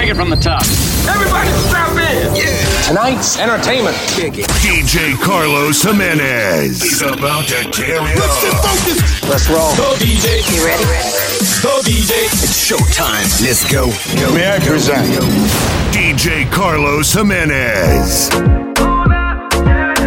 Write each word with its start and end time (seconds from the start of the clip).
Take 0.00 0.12
it 0.12 0.14
from 0.14 0.30
the 0.30 0.36
top. 0.36 0.62
Everybody 1.14 1.50
strap 1.68 1.90
in. 1.90 2.34
Yeah. 2.34 2.82
Tonight's 2.88 3.38
entertainment. 3.38 3.94
DJ 4.16 5.14
Carlos 5.20 5.82
Jimenez. 5.82 6.80
He's 6.80 7.02
about 7.02 7.44
to 7.48 7.70
carry 7.70 7.98
on. 7.98 8.16
Let's 8.16 9.28
Let's 9.28 9.50
roll. 9.50 9.76
Go 9.76 9.92
DJ. 9.96 10.40
You 10.56 10.64
ready? 10.64 10.84
Go 11.62 11.82
DJ. 11.82 12.32
It's 12.32 12.66
showtime. 12.66 13.44
Let's 13.44 13.70
go. 13.70 13.88
go. 14.24 14.34
May 14.34 14.50
I 14.50 14.58
present 14.60 15.06
DJ 15.92 16.50
Carlos 16.50 17.12
Jimenez. 17.12 18.59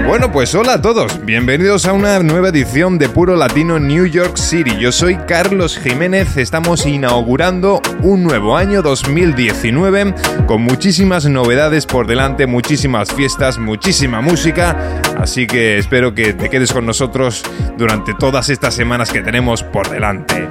Bueno, 0.06 0.32
pues 0.32 0.54
hola 0.54 0.74
a 0.74 0.82
todos, 0.82 1.26
bienvenidos 1.26 1.86
a 1.86 1.94
una 1.94 2.20
nueva 2.20 2.50
edición 2.50 2.98
de 2.98 3.08
Puro 3.08 3.38
Latino 3.38 3.80
New 3.80 4.06
York 4.06 4.36
City. 4.38 4.78
Yo 4.78 4.92
soy 4.92 5.16
Carlos 5.16 5.80
Jiménez, 5.80 6.36
estamos 6.36 6.86
inaugurando 6.86 7.82
un 8.02 8.24
nuevo 8.24 8.58
año 8.58 8.82
2019 8.82 10.14
con 10.46 10.62
muchísimas 10.62 11.26
novedades 11.26 11.86
por 11.86 12.06
delante, 12.06 12.48
muchísimas 12.48 13.14
fiestas, 13.14 13.58
muchísima 13.58 14.20
música, 14.20 15.02
así 15.18 15.48
que 15.48 15.78
espero 15.78 16.14
que 16.14 16.34
te 16.34 16.50
quedes 16.50 16.74
con 16.74 16.86
nosotros 16.86 17.42
durante 17.78 18.14
todas 18.14 18.50
estas 18.50 18.76
semanas 18.76 19.10
que 19.10 19.22
tenemos 19.22 19.64
por 19.64 19.90
delante. 19.90 20.50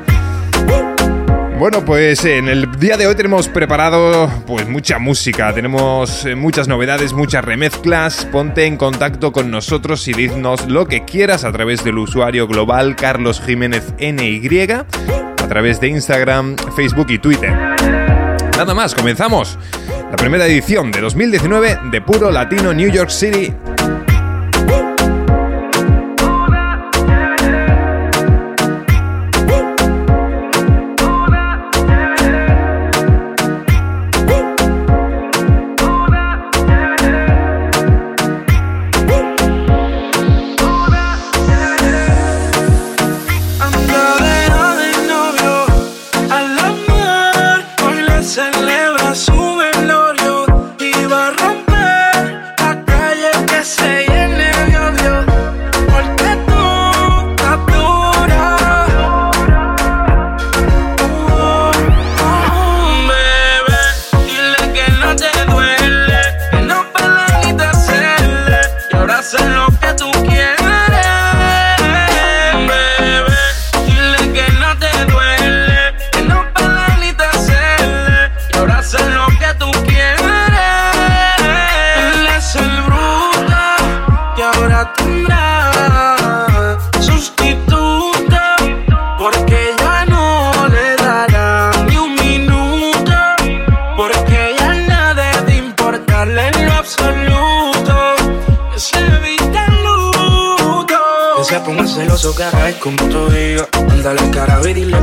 Bueno, 1.62 1.84
pues 1.84 2.24
en 2.24 2.48
el 2.48 2.68
día 2.80 2.96
de 2.96 3.06
hoy 3.06 3.14
tenemos 3.14 3.46
preparado 3.46 4.28
pues 4.48 4.68
mucha 4.68 4.98
música, 4.98 5.54
tenemos 5.54 6.24
eh, 6.24 6.34
muchas 6.34 6.66
novedades, 6.66 7.12
muchas 7.12 7.44
remezclas. 7.44 8.24
Ponte 8.32 8.66
en 8.66 8.76
contacto 8.76 9.30
con 9.30 9.52
nosotros 9.52 10.08
y 10.08 10.12
diznos 10.12 10.66
lo 10.66 10.86
que 10.86 11.04
quieras 11.04 11.44
a 11.44 11.52
través 11.52 11.84
del 11.84 11.98
usuario 11.98 12.48
global 12.48 12.96
Carlos 12.96 13.40
Jiménez 13.40 13.94
NY, 14.00 14.72
a 14.72 15.48
través 15.48 15.80
de 15.80 15.86
Instagram, 15.86 16.56
Facebook 16.74 17.06
y 17.10 17.20
Twitter. 17.20 17.52
Nada 18.56 18.74
más, 18.74 18.92
comenzamos 18.92 19.56
la 20.10 20.16
primera 20.16 20.46
edición 20.46 20.90
de 20.90 21.00
2019 21.00 21.78
de 21.92 22.00
Puro 22.00 22.32
Latino 22.32 22.74
New 22.74 22.90
York 22.90 23.10
City. 23.10 23.54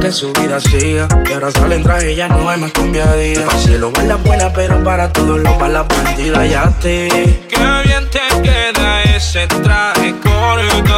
Y 0.09 0.11
que 0.11 0.11
su 0.11 0.33
vida 0.33 0.59
siga. 0.59 1.07
Que 1.23 1.33
ahora 1.33 1.51
sale 1.51 1.75
en 1.75 1.83
traje 1.83 2.13
y 2.13 2.15
ya 2.15 2.27
no 2.27 2.49
hay 2.49 2.59
más 2.59 2.71
cumbia 2.71 3.13
día. 3.13 3.45
Si 3.59 3.77
lo 3.77 3.91
la 3.91 4.15
buena, 4.15 4.51
pero 4.51 4.83
para 4.83 5.11
todos 5.11 5.39
los 5.39 5.57
balas 5.57 5.87
bandidas 5.87 6.49
ya 6.49 6.69
te. 6.81 7.07
Qué 7.47 7.81
bien 7.85 8.09
te 8.09 8.41
queda 8.41 9.03
ese 9.03 9.47
traje 9.47 10.15
corto. 10.21 10.88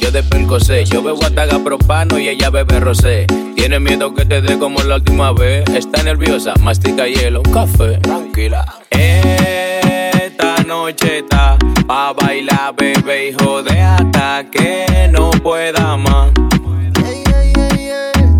Yo 0.00 0.10
de 0.10 0.24
sé. 0.60 0.86
Yo 0.86 1.02
bebo 1.02 1.22
ataga 1.22 1.58
propano 1.62 2.18
y 2.18 2.28
ella 2.28 2.48
bebe 2.48 2.80
rosé. 2.80 3.26
Tiene 3.54 3.78
miedo 3.80 4.14
que 4.14 4.24
te 4.24 4.40
dé 4.40 4.58
como 4.58 4.82
la 4.82 4.94
última 4.94 5.30
vez. 5.32 5.68
Está 5.74 6.02
nerviosa, 6.02 6.54
mastica 6.62 7.06
hielo, 7.06 7.42
café, 7.42 7.98
tranquila. 7.98 8.64
Esta 8.90 10.62
noche 10.66 11.18
está 11.18 11.58
pa' 11.86 12.14
bailar, 12.14 12.74
bebé, 12.76 13.28
hijo 13.28 13.62
de 13.62 13.78
hasta 13.78 14.44
que 14.50 15.08
no 15.12 15.30
pueda 15.30 15.98
más. 15.98 16.30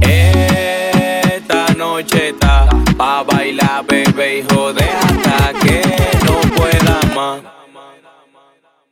Esta 0.00 1.74
noche 1.76 2.28
está 2.30 2.68
pa' 2.96 3.22
bailar 3.22 3.84
baila, 3.84 3.84
bebé, 3.86 4.38
hijo 4.38 4.72
de 4.72 4.84
hasta 4.84 5.52
que 5.60 5.82
no 6.24 6.40
pueda 6.56 7.00
más. 7.14 7.40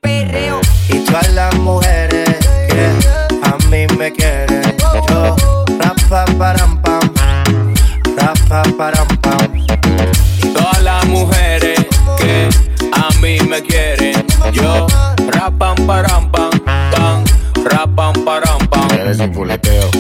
Perreo. 0.03 0.61
Y 0.91 0.99
todas 0.99 1.33
las 1.33 1.55
mujeres 1.61 1.94
rapa 6.05 6.25
param 6.39 6.77
pam, 6.83 7.01
rapa 8.17 8.63
param 8.77 9.07
pam. 9.23 9.65
Todas 10.55 10.83
las 10.83 11.07
mujeres 11.07 11.87
que 12.19 12.49
a 12.93 13.09
mí 13.21 13.39
me 13.49 13.63
quieren, 13.63 14.25
yo 14.53 14.87
rapam 15.33 15.75
param 15.87 16.31
pam, 16.31 16.51
pam, 16.93 17.25
rapam 17.65 18.13
param 18.25 18.59
pam. 18.69 18.89
Me 19.05 19.15
sin 19.15 19.33
puleteo, 19.33 19.91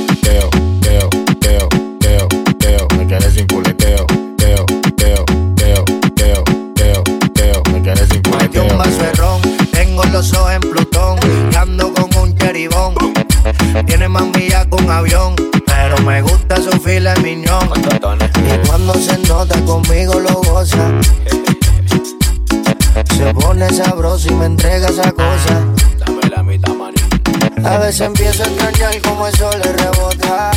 A 27.94 27.96
veces 27.96 28.06
empiezo 28.08 28.42
a 28.42 28.46
extrañar 28.46 29.02
como 29.02 29.28
eso 29.28 29.50
le 29.52 29.72
rebota. 29.72 30.50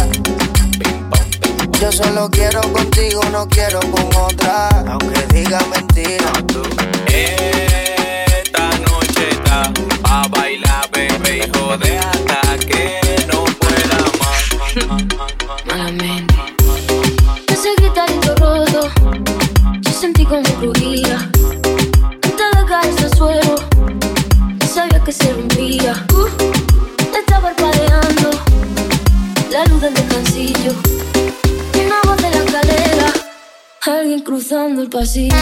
Yo 1.80 1.92
solo 1.92 2.32
quiero 2.32 2.62
contigo, 2.74 3.22
no 3.32 3.48
quiero 3.48 3.80
con 3.80 4.10
otra. 4.16 4.70
Aunque 4.88 5.22
diga 5.32 5.60
mentira. 5.72 6.32
Esta 7.06 8.70
noche 8.80 9.30
está 9.30 9.72
a 10.06 10.28
bailar, 10.30 10.90
bebé, 10.92 11.46
hijo 11.46 11.78
de 11.78 12.00
hasta 12.00 12.58
cruzando 34.28 34.82
el 34.82 34.90
pasillo. 34.90 35.34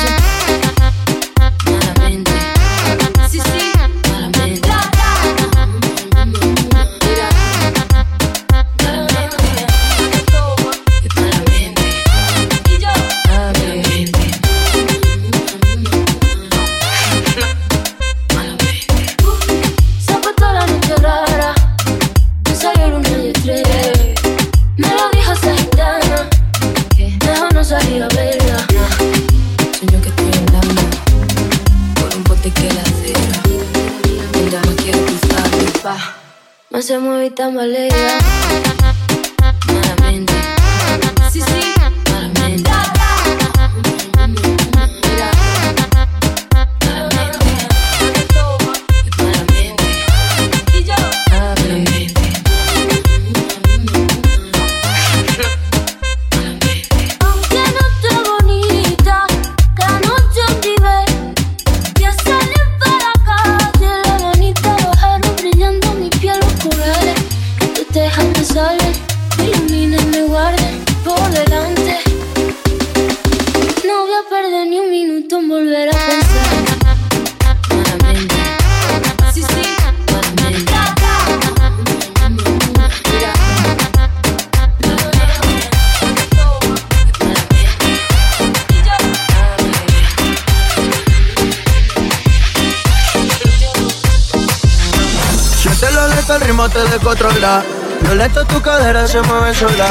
Ritmo 96.96 97.16
te 97.16 97.24
descontrola. 97.24 97.64
Violento 98.02 98.46
tu 98.46 98.62
cadera 98.62 99.08
se 99.08 99.22
mueve 99.22 99.54
sola. 99.54 99.88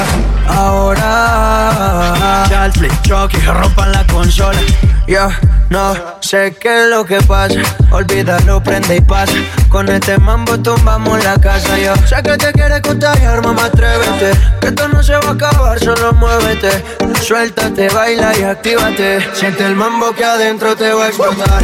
Ahora, 0.47 2.47
ya 2.49 2.67
el 2.67 2.73
flip 2.73 2.93
shock 3.03 3.33
y 3.35 3.39
que 3.39 3.51
rompan 3.53 3.93
la 3.93 4.07
consola. 4.07 4.59
Yo 5.07 5.29
no 5.71 5.95
sé 6.21 6.55
qué 6.61 6.85
es 6.85 6.91
lo 6.91 7.05
que 7.05 7.21
pasa. 7.23 7.61
Olvídalo, 7.91 8.63
prende 8.63 8.97
y 8.97 9.01
pasa. 9.01 9.33
Con 9.69 9.89
este 9.89 10.19
mambo 10.19 10.59
tumbamos 10.59 11.23
la 11.25 11.37
casa. 11.39 11.79
Yo 11.79 11.95
sé 12.07 12.23
que 12.23 12.37
te 12.37 12.53
quieres 12.53 12.81
contagiar, 12.83 13.43
mamá, 13.43 13.65
atrévete. 13.67 14.33
Que 14.61 14.69
esto 14.69 14.89
no 14.89 15.03
se 15.03 15.17
va 15.17 15.31
a 15.31 15.33
acabar, 15.33 15.79
solo 15.81 16.13
muévete. 16.13 16.85
Suéltate, 17.21 17.89
baila 17.89 18.37
y 18.39 18.43
actívate. 18.43 19.27
Siente 19.35 19.65
el 19.67 19.75
mambo 19.75 20.13
que 20.13 20.25
adentro 20.25 20.77
te 20.77 20.93
va 20.93 21.05
a 21.05 21.09
explotar. 21.09 21.63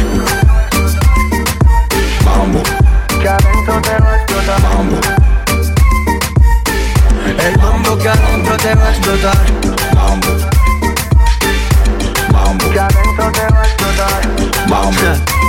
Mambo, 2.25 2.61
Que 3.21 3.29
adentro 3.29 3.81
te 3.81 4.03
va 4.03 4.11
a 4.11 4.15
explotar. 4.17 4.61
mambo, 4.61 4.97
El 7.45 7.57
mambo 7.59 7.97
que 7.97 8.09
adentro 8.09 8.57
te 8.57 8.75
va 8.75 8.87
a 8.87 8.91
explotar. 8.91 9.37
mambo. 9.95 10.27
Mambo, 12.31 12.69
Que 12.71 12.79
adentro 12.79 13.31
te 13.31 13.47
va 13.53 13.61
a 13.61 13.65
explotar. 13.65 14.67
mambo. 14.67 15.40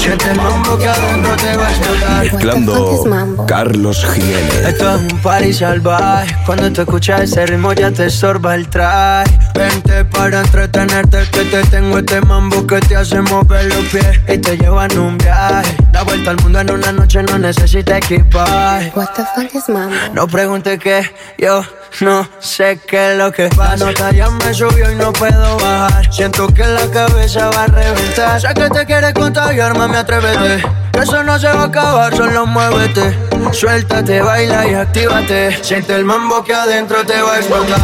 Siente 0.00 0.30
el 0.30 0.36
mambo 0.36 0.78
que 0.78 0.88
adentro 0.88 1.36
te 1.36 1.56
va 1.58 1.66
a 1.66 1.70
explotar. 1.70 2.22
Mezclando 2.24 3.46
Carlos 3.46 4.06
Jiménez. 4.14 4.66
Esto 4.66 4.94
es 4.94 5.12
un 5.12 5.18
party 5.20 5.52
salvaje. 5.52 6.36
Cuando 6.46 6.72
tú 6.72 6.80
escuchas 6.80 7.20
ese 7.20 7.44
ritmo 7.44 7.74
ya 7.74 7.90
te 7.90 8.06
estorba 8.06 8.54
el 8.54 8.66
traje. 8.68 9.38
Vente 9.54 10.06
para 10.06 10.40
entretenerte 10.40 11.18
que 11.30 11.44
te 11.44 11.62
tengo 11.64 11.98
este 11.98 12.22
mambo 12.22 12.66
que 12.66 12.80
te 12.80 12.96
hace 12.96 13.20
mover 13.20 13.66
los 13.66 13.84
pies 13.86 14.20
y 14.26 14.38
te 14.38 14.56
lleva 14.56 14.86
en 14.86 14.98
un 14.98 15.18
viaje. 15.18 15.76
La 15.92 16.02
vuelta 16.02 16.30
al 16.30 16.38
mundo 16.38 16.60
en 16.60 16.70
una 16.70 16.92
noche 16.92 17.22
no 17.22 17.38
necesita 17.38 17.98
equipaje. 17.98 18.90
What 18.94 19.10
the 19.16 19.24
fuck 19.34 19.54
is 19.54 19.68
mambo? 19.68 19.94
No 20.14 20.26
pregunte 20.26 20.78
qué, 20.78 21.10
yo 21.36 21.62
no 22.00 22.26
sé 22.38 22.80
qué 22.86 23.12
es 23.12 23.18
lo 23.18 23.32
que 23.32 23.48
pasa. 23.48 23.76
La 23.76 23.86
nota 23.86 24.12
ya 24.12 24.30
me 24.30 24.54
subió 24.54 24.90
y 24.90 24.94
no 24.94 25.12
puedo 25.12 25.58
bajar. 25.58 26.10
Siento 26.12 26.46
que 26.48 26.64
la 26.64 26.86
cabeza 26.90 27.50
va 27.50 27.64
a 27.64 27.66
reventar. 27.66 28.40
Sé 28.40 28.48
que 28.54 28.70
te 28.70 28.86
quieres 28.86 29.12
contagiar, 29.12 29.76
mami, 29.76 29.89
atrévete. 29.98 30.62
Que 30.92 30.98
eso 31.00 31.22
no 31.22 31.38
se 31.38 31.46
va 31.48 31.62
a 31.62 31.64
acabar, 31.66 32.14
solo 32.16 32.46
muévete. 32.46 33.16
Suéltate, 33.52 34.20
baila 34.20 34.66
y 34.66 34.74
actívate. 34.74 35.62
Siente 35.62 35.94
el 35.94 36.04
mambo 36.04 36.42
que 36.44 36.54
adentro 36.54 37.04
te 37.04 37.20
va 37.20 37.34
a 37.34 37.38
explotar. 37.38 37.80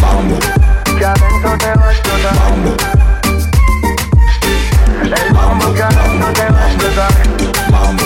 Mambo, 0.00 0.38
Que 0.98 1.04
adentro 1.04 1.58
te 1.58 1.72
va 1.78 1.88
a 1.88 1.92
explotar. 1.92 2.34
mambo, 2.34 2.76
El 5.02 5.32
mambo 5.34 5.74
que 5.74 5.82
adentro 5.82 6.32
te 6.32 6.50
va 6.50 6.64
a 6.64 6.68
explotar. 6.68 7.12
mambo. 7.70 8.04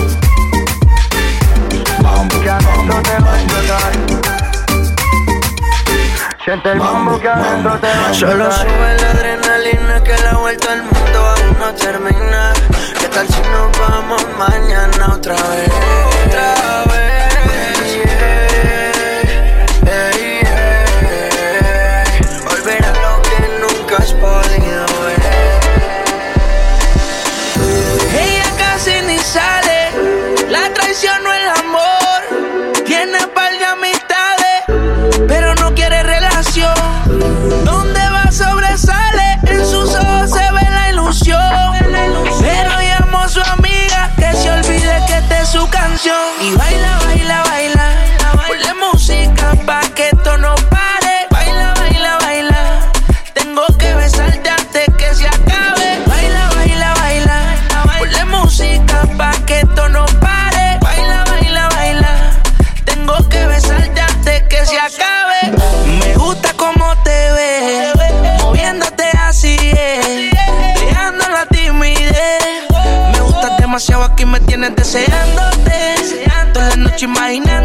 Mambo, 2.03 2.41
Que 2.41 2.51
adentro 2.51 3.03
te 3.03 3.23
va 3.23 3.33
a 3.33 3.41
explotar. 3.41 3.93
Siente 6.45 6.71
el 6.71 6.79
mambo 6.79 7.19
que 7.19 7.29
adentro 7.29 7.77
te 7.81 7.87
va 7.89 8.09
a 8.09 8.15
Solo 8.15 8.53
sube 8.53 8.97
la 9.01 9.11
adrenalina 9.11 10.03
que 10.05 10.17
la 10.23 10.35
vuelta 10.35 10.73
al 10.73 10.83
mundo 10.83 11.19
aún 11.19 11.36
no 11.59 11.75
termina. 11.75 12.53
¿Qué 13.01 13.09
tal 13.09 13.27
si 13.27 13.41
nos 13.41 13.79
vamos 13.79 14.25
mañana 14.39 15.15
otra 15.15 15.35
vez? 15.35 15.71
Otra 16.27 16.85
vez. 16.85 17.06
you 77.03 77.09
might 77.09 77.56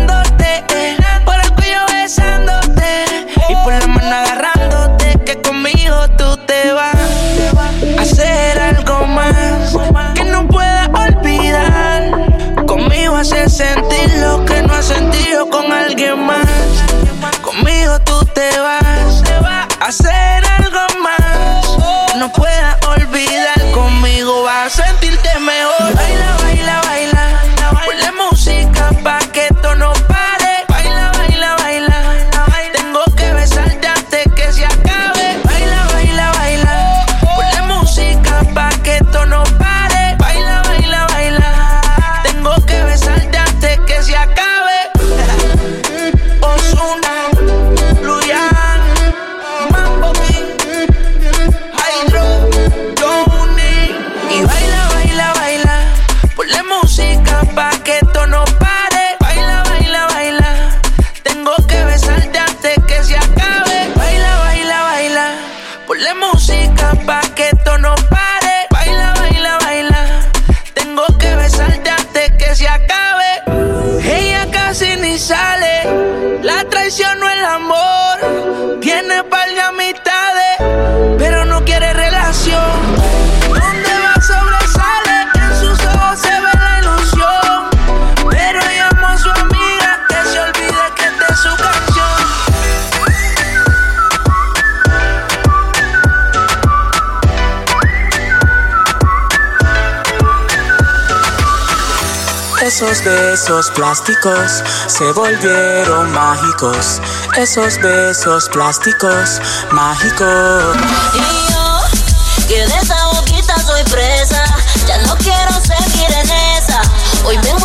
plásticos 103.71 104.63
se 104.87 105.11
volvieron 105.13 106.11
mágicos. 106.11 107.01
Esos 107.37 107.77
besos 107.79 108.49
plásticos 108.49 109.41
mágicos. 109.71 110.77
Y 111.13 111.51
yo, 111.51 112.47
que 112.47 112.65
de 112.67 112.75
esa 112.75 113.05
boquita 113.07 113.55
soy 113.61 113.83
presa, 113.85 114.43
ya 114.87 114.97
no 114.99 115.15
quiero 115.17 115.51
seguir 115.61 116.11
en 116.11 116.31
esa. 116.57 116.81
Hoy 117.25 117.37
vengo 117.37 117.60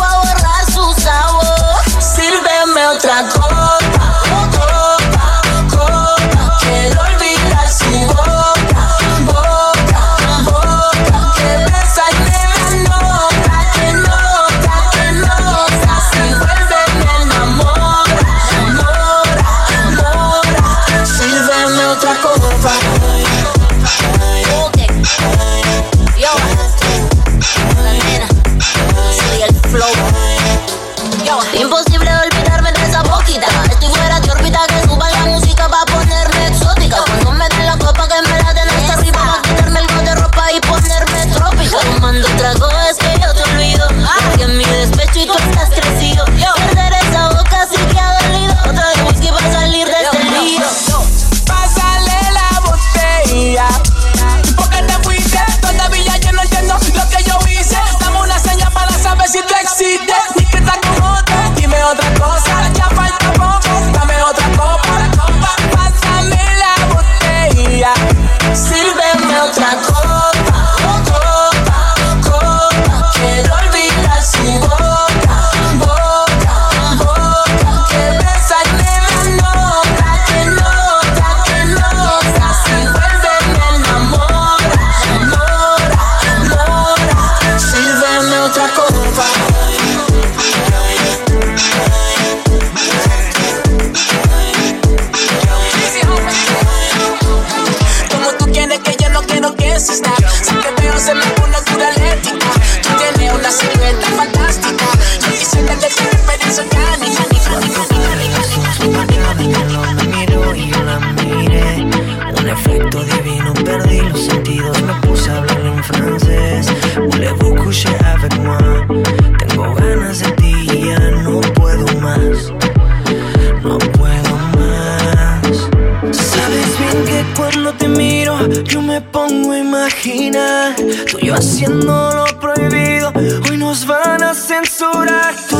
censurar 134.37 135.35
tu 135.49 135.56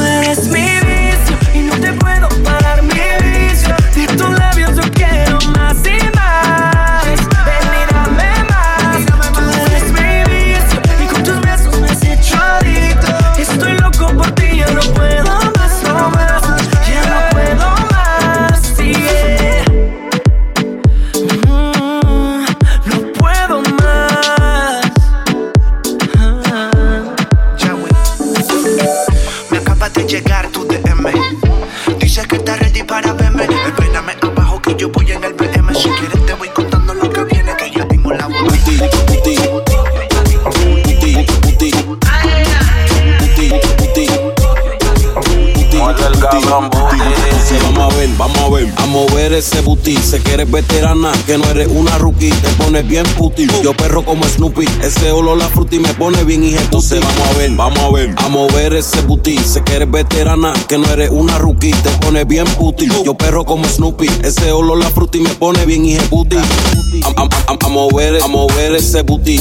ese 49.47 49.61
booty. 49.61 49.95
Sé 49.97 50.19
que 50.21 50.33
eres 50.33 50.49
veterana, 50.49 51.11
que 51.25 51.37
no 51.37 51.45
eres 51.45 51.67
una 51.67 51.97
rookie. 51.97 52.29
Te 52.29 52.49
pones 52.61 52.87
bien 52.87 53.05
puti. 53.17 53.47
Yo 53.63 53.73
perro 53.73 54.03
como 54.03 54.23
Snoopy. 54.25 54.65
Ese 54.83 55.11
olor 55.11 55.37
la 55.37 55.47
fruta 55.47 55.75
y 55.75 55.79
me 55.79 55.93
pone 55.93 56.23
bien 56.23 56.43
y 56.43 56.55
Entonces 56.55 56.99
vamos 56.99 57.27
a 57.27 57.37
ver, 57.37 57.51
vamos 57.51 57.79
a 57.79 57.89
ver. 57.91 58.15
A 58.17 58.27
mover 58.27 58.73
ese 58.73 59.01
booty. 59.01 59.37
Sé 59.37 59.63
que 59.63 59.75
eres 59.75 59.89
veterana, 59.89 60.53
que 60.67 60.77
no 60.77 60.87
eres 60.87 61.09
una 61.11 61.37
rookie. 61.37 61.71
Te 61.71 61.89
pones 62.01 62.27
bien 62.27 62.45
puti. 62.57 62.87
Yo 63.05 63.15
perro 63.15 63.45
como 63.45 63.65
Snoopy. 63.65 64.09
Ese 64.23 64.51
olor 64.51 64.79
la 64.79 64.89
fruta 64.89 65.17
y 65.17 65.21
me 65.21 65.29
pone 65.29 65.65
bien 65.65 65.85
y 65.85 65.95
puti. 65.97 66.35
A, 66.37 67.69
mover, 67.69 68.21
a 68.21 68.27
mover 68.27 68.75
ese 68.75 69.01
booty. 69.03 69.37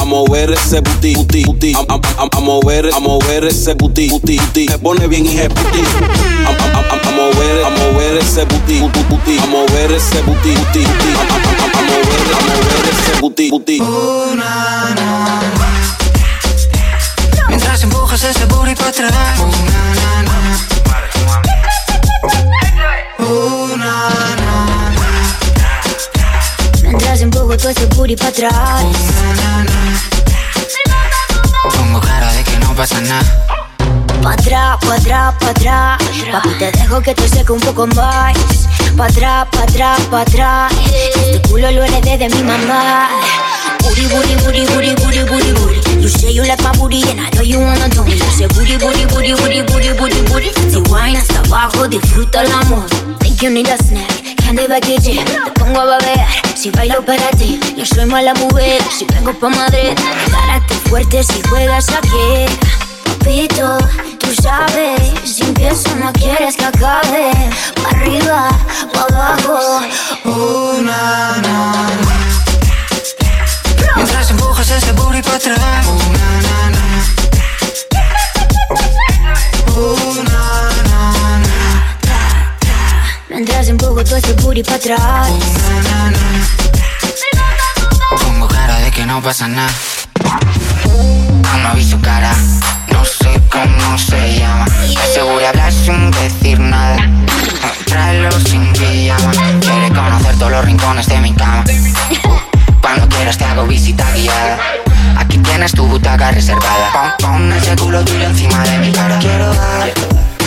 A 0.00 0.04
mover 0.04 0.52
ese 0.52 0.80
booty. 0.80 1.74
A, 1.74 2.40
mover, 2.40 2.90
a 2.92 3.00
mover 3.00 3.44
ese 3.46 3.74
booty. 3.74 4.10
Me 4.68 4.78
pone 4.78 5.06
bien 5.06 5.26
y 5.26 5.48
puti. 5.48 6.27
A, 7.38 7.40
mover, 7.40 7.64
a 7.64 7.70
mover 7.70 8.18
ese 8.18 8.44
booty. 8.44 8.78
A 8.80 9.46
mover 9.46 9.92
ese 9.92 10.20
booty. 10.22 10.54
A, 10.54 10.58
mover, 10.58 11.58
a 12.34 12.40
mover 12.48 12.84
ese 12.90 13.20
booty. 13.20 13.50
Mientras 17.48 17.82
empujas 17.84 18.22
ese 18.24 18.44
booty 18.46 18.74
para 18.74 18.88
atrás. 18.90 19.40
Mientras 26.82 27.20
empujo 27.20 27.56
todo 27.56 27.68
ese 27.68 27.86
booty 27.86 28.16
para 28.16 28.30
atrás. 28.30 28.84
Pongo 31.76 32.00
cara 32.00 32.32
de 32.32 32.42
que 32.42 32.58
no 32.58 32.74
pasa 32.74 33.00
nada. 33.00 33.57
Pa' 34.28 34.34
atrás, 34.34 34.76
pa' 34.82 34.94
atrás, 34.94 35.34
pa' 35.40 35.48
atrás. 35.48 35.98
Papi, 36.30 36.50
te 36.58 36.70
dejo 36.72 37.00
que 37.00 37.14
te 37.14 37.26
seque 37.26 37.50
un 37.50 37.60
poco 37.60 37.86
más. 37.86 38.36
Pa' 38.94 39.06
atrás, 39.06 39.46
pa' 39.50 39.62
atrás, 39.62 39.98
pa' 40.10 40.20
atrás. 40.20 40.72
Este 40.84 41.40
culo 41.48 41.70
lo 41.70 41.82
heredé 41.82 42.18
de 42.18 42.28
mi 42.28 42.42
mamá. 42.42 43.08
Booty, 43.80 44.06
booty, 44.08 44.34
booty, 44.44 44.66
booty, 44.66 44.94
booty, 44.96 45.24
booty, 45.24 45.52
booty. 45.52 46.02
You 46.02 46.08
say 46.10 46.30
you 46.30 46.42
like 46.42 46.62
my 46.62 46.76
booty 46.76 47.00
and 47.08 47.22
I 47.22 47.30
know 47.30 47.42
you 47.42 47.58
wanna 47.58 47.88
do 47.88 48.04
me. 48.04 48.16
You 48.16 48.30
say 48.36 48.46
booty, 48.48 48.76
booty, 48.76 49.06
booty, 49.06 49.32
booty, 49.32 49.62
booty, 49.62 49.94
booty, 49.96 50.20
booty. 50.28 50.52
Si 50.68 50.76
wine 50.92 51.16
hasta 51.16 51.40
abajo, 51.48 51.88
disfruta 51.88 52.42
el 52.42 52.52
amor. 52.52 52.84
Think 53.20 53.40
you 53.40 53.48
need 53.48 53.68
a 53.68 53.78
snack, 53.78 54.36
candy 54.44 54.68
package. 54.68 55.24
Te 55.24 55.50
pongo 55.58 55.80
a 55.80 55.86
babear, 55.86 56.28
si 56.54 56.70
bailo 56.70 57.02
para 57.02 57.30
ti. 57.30 57.58
Yo 57.78 57.86
soy 57.86 58.04
mala 58.04 58.34
mujer, 58.34 58.82
si 58.92 59.06
vengo 59.06 59.32
pa' 59.32 59.48
Madrid. 59.48 59.96
Carácter 60.30 60.76
fuerte 60.90 61.24
si 61.24 61.40
juegas 61.48 61.88
aquí. 61.88 62.44
Papito, 63.18 63.78
tú 64.18 64.34
sabes, 64.42 65.00
si 65.24 65.42
empiezo 65.42 65.94
no 65.96 66.12
quieres 66.12 66.56
que 66.56 66.64
acabe. 66.64 67.32
Pa' 67.82 67.90
arriba, 67.90 68.48
pa' 68.92 69.06
abajo. 69.10 69.80
Una, 70.24 71.36
na, 71.42 71.72
Mientras 73.96 74.30
empujas 74.30 74.70
ese 74.70 74.92
booty 74.92 75.22
para 75.22 75.36
atrás. 75.36 75.86
Una, 75.86 76.40
na, 76.46 76.70
na. 76.70 76.84
Una, 79.76 80.40
na, 80.88 81.38
na. 81.38 81.52
Mientras 83.28 83.68
empujo 83.68 84.04
todo 84.04 84.16
ese 84.16 84.32
booty 84.34 84.62
para 84.62 84.76
atrás. 84.76 85.28
Una, 85.28 85.82
na, 85.82 86.10
na. 86.10 86.18
Pongo 88.22 88.48
cara 88.48 88.78
de 88.78 88.90
que 88.90 89.04
no 89.06 89.20
pasa 89.22 89.48
nada. 89.48 89.72
No 91.56 91.74
vi 91.74 91.84
su 91.84 92.00
cara, 92.00 92.34
no 92.92 93.04
sé 93.04 93.40
cómo 93.50 93.98
se 93.98 94.38
llama. 94.38 94.66
Seguro 95.12 95.46
hablar 95.46 95.72
sin 95.72 96.10
decir 96.10 96.58
nada. 96.60 96.96
Tráelo 97.86 98.30
sin 98.40 98.72
pijama. 98.72 99.32
Quiere 99.60 99.88
conocer 99.88 100.36
todos 100.36 100.52
los 100.52 100.64
rincones 100.64 101.06
de 101.06 101.20
mi 101.20 101.32
cama. 101.34 101.64
Cuando 102.80 103.08
quieras 103.08 103.36
te 103.38 103.44
hago 103.44 103.66
visita 103.66 104.04
guiada. 104.12 104.58
Aquí 105.16 105.38
tienes 105.38 105.72
tu 105.72 105.86
butaca 105.86 106.30
reservada. 106.30 107.16
Pon, 107.20 107.30
pon 107.32 107.52
ese 107.52 107.76
culo 107.76 108.04
tuyo 108.04 108.24
encima 108.26 108.62
de 108.64 108.78
mi 108.78 108.92
cara. 108.92 109.18
Quiero 109.18 109.52
dar 109.54 109.92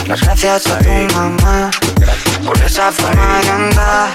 las 0.07 0.21
gracias 0.21 0.67
a 0.67 0.79
tu 0.79 1.15
mamá 1.15 1.69
por 2.45 2.57
esa 2.63 2.91
forma 2.91 3.39
de 3.41 3.49
andar. 3.49 4.09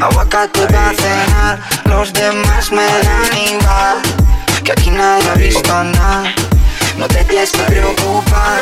Aguacate 0.00 0.66
para 0.66 0.92
cenar, 0.92 1.58
los 1.84 2.12
demás 2.12 2.70
me 2.72 2.84
dan 2.84 3.38
igual. 3.38 4.23
Que 4.64 4.72
aquí 4.72 4.90
nadie 4.90 5.28
ha 5.28 5.34
visto 5.34 5.84
nada. 5.84 6.34
No 6.96 7.06
te 7.06 7.22
tienes 7.24 7.52
que 7.52 7.62
preocupar 7.64 8.60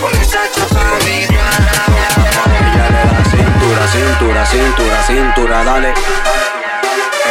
con 0.00 0.14
esa 0.20 0.38
chapa 0.54 0.98
Ella 1.06 2.88
le 2.90 3.02
da 3.10 3.24
cintura, 3.30 3.88
cintura, 3.88 4.46
cintura, 4.46 5.02
cintura, 5.04 5.64
dale. 5.64 5.94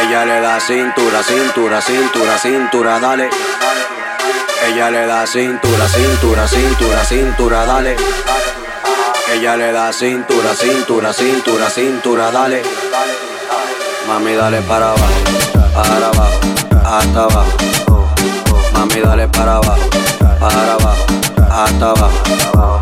Ella 0.02 0.24
le 0.26 0.40
da 0.40 0.60
cintura, 0.60 1.22
cintura, 1.22 1.80
cintura, 1.80 2.38
cintura, 2.38 2.98
dale. 3.00 3.30
Ella 4.66 4.90
le 4.90 5.06
da 5.06 5.26
cintura, 5.26 5.88
cintura, 5.88 6.46
cintura, 6.46 7.04
cintura, 7.04 7.64
dale. 7.64 7.96
Ella 9.32 9.56
le 9.56 9.72
da 9.72 9.92
cintura, 9.92 10.54
cintura, 10.54 11.12
cintura, 11.14 11.70
cintura, 11.70 12.30
dale. 12.30 12.62
Mami, 14.06 14.34
dale 14.34 14.60
para 14.60 14.90
abajo, 14.90 15.24
para 15.74 16.08
abajo, 16.08 16.40
hasta 16.98 17.24
abajo. 17.24 17.56
Mami, 18.72 19.00
dale 19.00 19.28
para 19.28 19.56
abajo, 19.56 19.88
para 20.40 20.74
abajo, 20.74 21.04
hasta 21.50 21.90
abajo. 21.90 22.80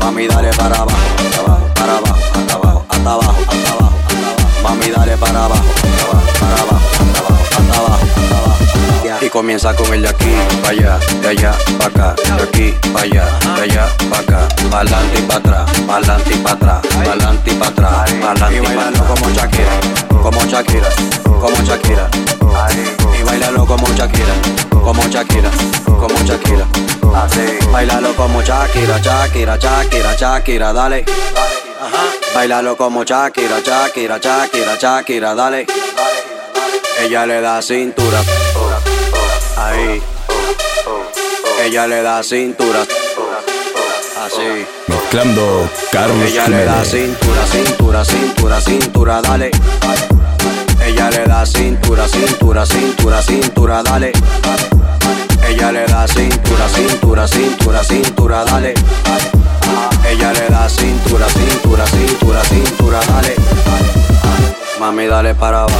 Mami, 0.00 0.26
dale 0.26 0.50
para 0.54 0.76
abajo, 0.76 0.98
comienza 9.34 9.74
con 9.74 9.92
el 9.92 10.00
de 10.00 10.08
aquí, 10.08 10.32
para 10.62 10.70
allá, 10.70 10.98
de 11.20 11.28
allá, 11.28 11.52
para 11.76 11.90
acá, 11.90 12.22
de 12.36 12.42
aquí, 12.44 12.74
para 12.92 13.04
allá, 13.04 13.24
de 13.56 13.62
allá, 13.62 13.88
para 14.08 14.22
acá, 14.22 14.48
para 14.70 14.82
adelante 14.82 15.18
y 15.18 15.22
para 15.22 15.38
atrás, 15.40 15.70
para 15.88 15.96
adelante 15.96 16.30
y 16.32 16.36
para 16.36 16.54
atrás, 16.54 16.80
para 16.86 17.10
adelante 17.10 17.50
y 17.50 17.54
para 17.54 17.70
atrás, 17.72 18.12
para 18.12 18.30
adelante 18.30 18.56
y 18.56 18.76
para 18.76 18.88
atrás. 18.90 19.02
como 19.08 19.30
Shakira, 19.30 19.80
como 20.22 20.44
Shakira, 20.44 20.88
como 21.24 21.62
Shakira. 21.64 22.10
Y 23.18 23.22
bailalo 23.24 23.66
como 23.66 23.88
Shakira, 23.88 24.34
como 24.70 25.02
Shakira, 25.08 25.50
como 25.84 26.18
Shakira. 26.24 26.66
Bailalo 27.72 28.14
como 28.14 28.40
Shakira, 28.40 29.00
Shakira, 29.00 29.56
Shakira, 29.56 30.14
Shakira, 30.14 30.72
dale. 30.72 31.04
Bailalo 32.32 32.76
como 32.76 33.02
Shakira, 33.02 33.58
Shakira, 33.58 34.18
Shakira, 34.18 34.76
Shakira, 34.76 35.34
dale. 35.34 35.66
Ella 37.00 37.26
le 37.26 37.40
da 37.40 37.60
cintura. 37.60 38.22
Ahí. 39.56 40.02
Ella 41.62 41.86
le 41.86 42.02
da 42.02 42.22
cintura. 42.22 42.80
Así. 44.24 44.66
Mezclando 44.86 45.68
Carlos 45.92 46.16
Ella 46.24 46.48
le 46.48 46.64
da 46.64 46.84
cintura, 46.84 47.46
cintura, 47.46 48.04
cintura, 48.04 48.60
cintura, 48.60 49.20
dale. 49.22 49.50
Ella 50.80 51.10
le 51.10 51.24
da 51.26 51.44
cintura, 51.46 52.08
cintura, 52.08 52.66
cintura, 52.66 53.22
cintura, 53.22 53.82
dale. 53.82 54.12
Ella 55.46 55.70
le 55.72 55.86
da 55.86 56.06
cintura, 56.06 56.68
cintura, 56.68 57.28
cintura, 57.28 57.84
cintura, 57.84 58.44
dale. 58.44 58.74
Ella 60.08 60.32
le 60.32 60.48
da 60.48 60.68
cintura, 60.68 61.26
cintura, 61.28 61.86
cintura, 61.86 62.44
cintura, 62.44 63.00
dale. 63.06 63.36
Mami, 64.80 65.06
dale 65.06 65.34
para 65.34 65.62
abajo, 65.62 65.78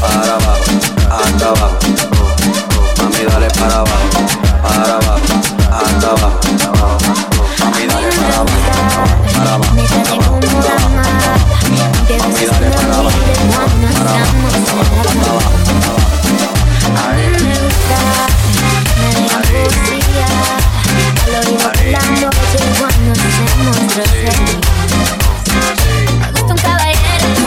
para 0.00 0.34
abajo, 0.34 0.64
hasta 1.10 1.48
abajo. 1.48 2.19
Mami, 3.20 3.32
dale 3.32 3.48
para 3.50 3.74
abajo, 3.80 4.24
para 4.62 4.94
abajo, 4.94 5.20
hasta 5.70 6.08
abajo. 6.08 6.40
Mami, 7.58 7.86
dale 7.86 8.08
para 8.16 8.36
abajo, 8.36 8.64
para 9.34 9.52
abajo, 9.54 9.80
hasta 9.82 10.12
abajo. 10.14 10.40
Mami, 12.18 12.44
dale 12.46 12.68
para 12.70 12.94
abajo, 12.96 13.20
para 13.92 14.10
abajo, 14.10 14.46
hasta 14.48 14.72
abajo, 14.72 14.96
hasta 15.00 15.28
abajo. 15.30 15.52
A 16.96 17.12
mí 17.12 17.24
me 17.28 17.52
gusta, 17.60 18.00
me 19.00 19.08
deja 19.20 19.38
poesía. 19.52 20.28
Al 21.26 21.32
oído 21.44 21.68
de 21.76 21.84
la 21.92 22.00
noche 22.00 22.58
cuando 22.78 23.08
hacemos 23.12 23.76
grosería. 23.76 24.32
Me 26.20 26.26
gusta 26.32 26.52
un 26.52 26.56
caballero, 26.56 27.24
un 27.26 27.42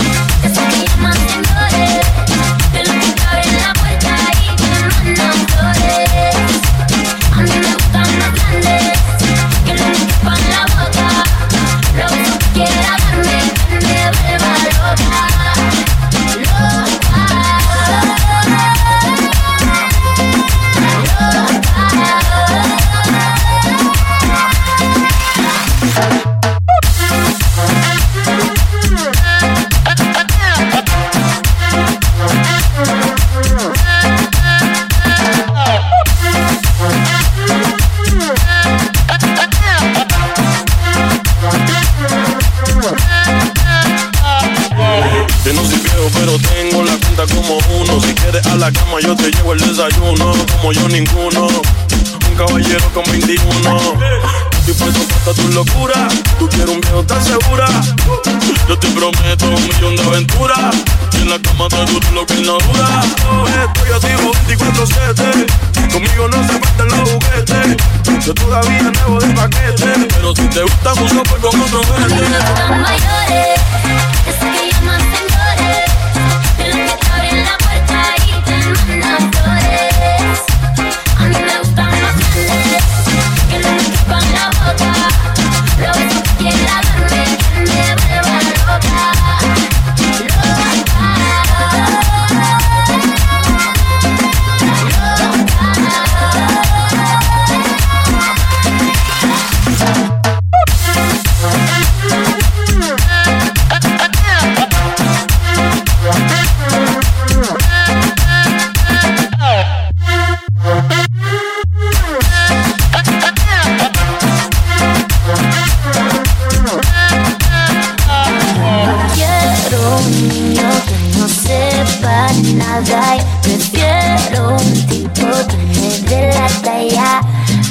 prefiero 123.58 124.56
un 124.56 124.88
tipo 124.88 125.28
que 125.48 126.00
de 126.10 126.30
la 126.34 126.48
talla. 126.62 127.22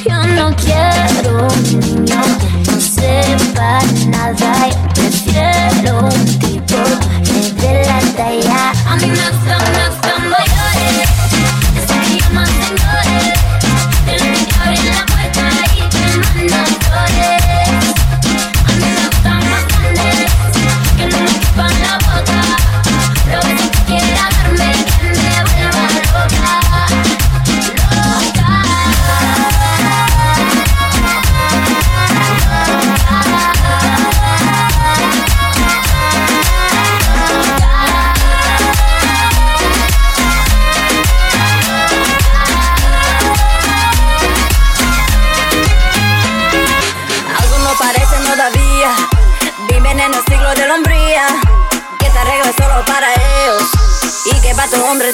Yo 0.09 0.27
no 0.35 0.55
quiero 0.57 1.47
un 1.47 1.81
niño 1.81 2.21
que 2.41 2.71
no 2.71 2.81
sepa 2.81 3.81
nada. 4.09 4.69
Yo 4.69 4.89
prefiero 4.95 6.07
un 6.07 6.39
tipo 6.39 6.77
que 7.25 7.53
de 7.63 7.87
la 7.87 8.01
talla. 8.17 8.73
A 8.89 8.97
mí 8.97 9.07
me 9.07 9.31
gusta, 9.31 9.59
me 9.59 9.89
gusta. 9.89 10.06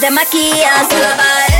te 0.03 0.11
maquillas, 0.11 0.89
te 0.89 1.52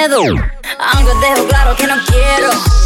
miedo. 0.00 0.22
Aunque 0.78 1.12
dejo 1.20 1.46
claro 1.48 1.76
que 1.76 1.86
no 1.86 1.96
quiero. 2.06 2.79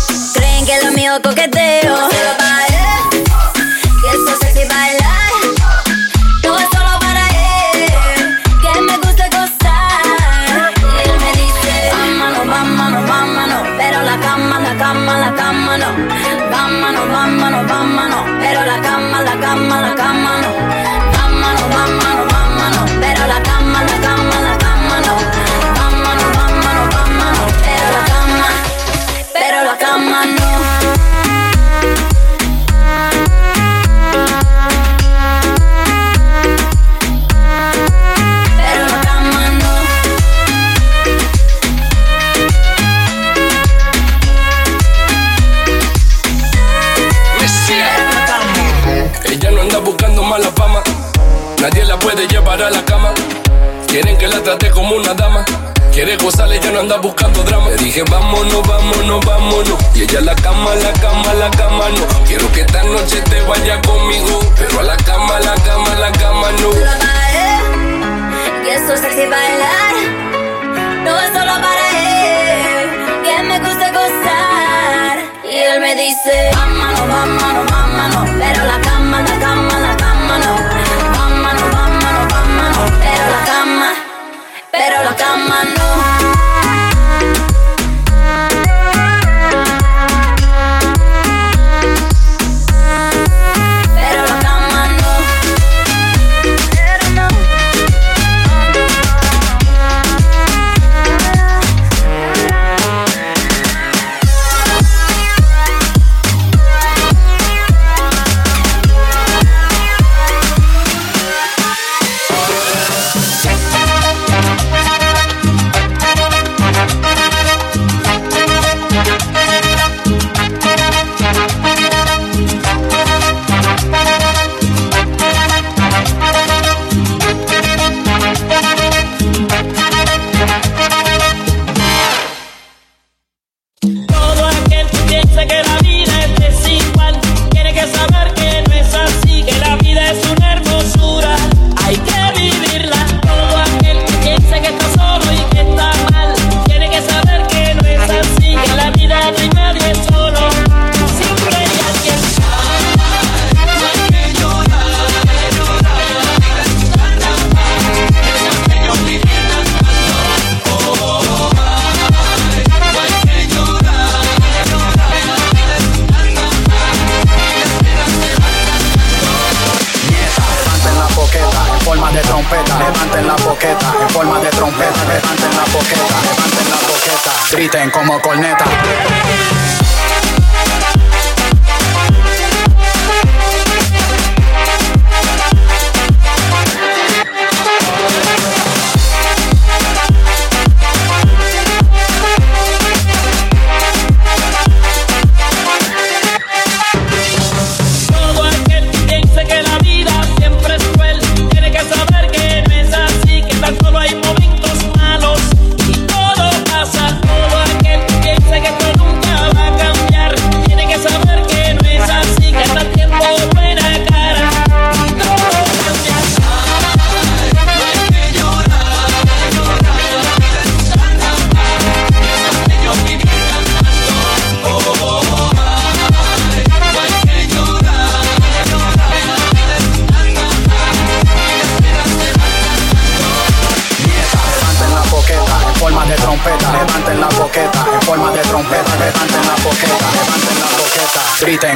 dije 57.95 58.11
vámonos, 58.11 58.67
vámonos, 58.67 59.25
vámonos. 59.25 59.79
Y 59.95 60.03
ella 60.03 60.21
la 60.21 60.35
cama, 60.35 60.75
la 60.75 60.93
cama, 60.95 61.35
la 61.35 61.51
cama, 61.51 61.91
no. 61.91 62.25
Quiero 62.25 62.51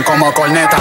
como 0.03 0.33
corneta. 0.33 0.79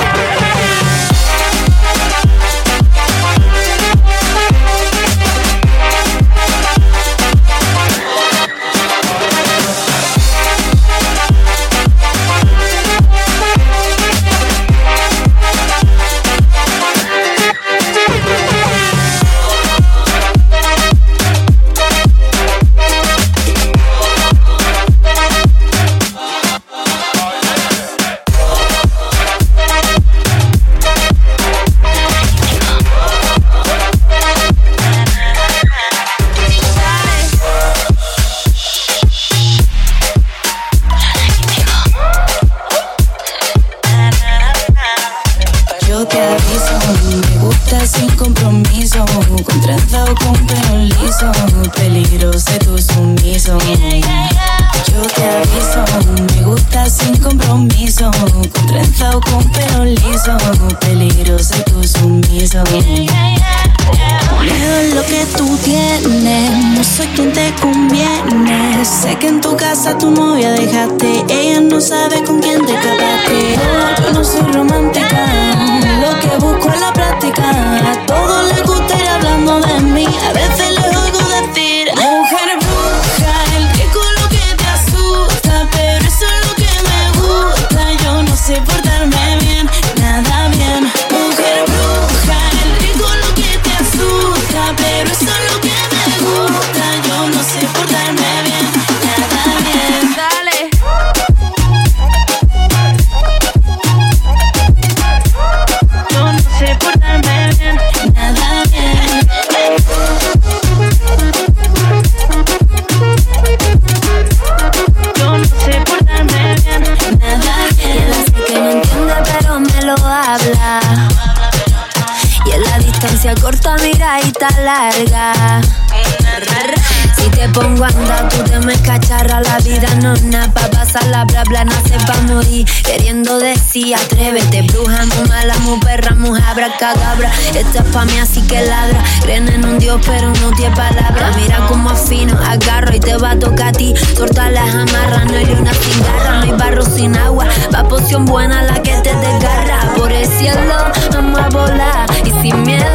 Muy 136.77 136.93
cadabra. 136.93 137.31
Esta 137.53 137.79
es 137.79 137.85
pa' 137.85 138.05
así 138.21 138.41
que 138.41 138.61
ladra. 138.61 139.03
Creen 139.21 139.47
en 139.49 139.65
un 139.65 139.79
Dios, 139.79 139.99
pero 140.05 140.29
no 140.29 140.51
tiene 140.51 140.75
palabra. 140.75 141.31
Mira 141.35 141.65
como 141.67 141.89
afino, 141.89 142.37
agarro 142.45 142.95
y 142.95 142.99
te 142.99 143.17
va 143.17 143.31
a 143.31 143.39
tocar 143.39 143.69
a 143.69 143.71
ti. 143.71 143.93
Corta 144.17 144.49
las 144.49 144.73
amarras, 144.73 145.25
no 145.25 145.37
hay 145.37 145.51
una 145.59 145.73
sin 145.73 146.03
garra, 146.03 146.31
no 146.37 146.41
hay 146.43 146.51
barro 146.51 146.83
sin 146.83 147.15
agua. 147.15 147.45
Va 147.73 147.83
poción 147.83 148.25
buena 148.25 148.63
la 148.63 148.81
que 148.81 148.93
te 149.01 149.15
desgarra. 149.15 149.93
Por 149.95 150.11
el 150.11 150.25
cielo, 150.25 150.75
vamos 151.13 151.39
a 151.39 151.49
volar. 151.49 152.09
Y 152.23 152.41
sin 152.41 152.61
miedo, 152.63 152.85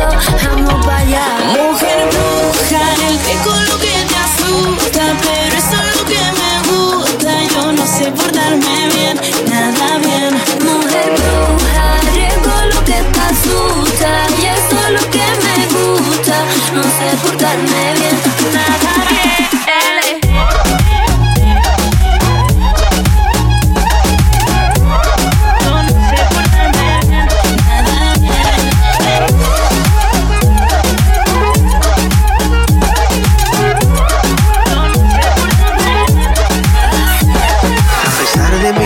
vamos 0.44 0.86
para 0.86 0.98
allá. 0.98 1.71
Portarme 17.22 17.94
bien, 17.94 18.16
nada 18.52 19.12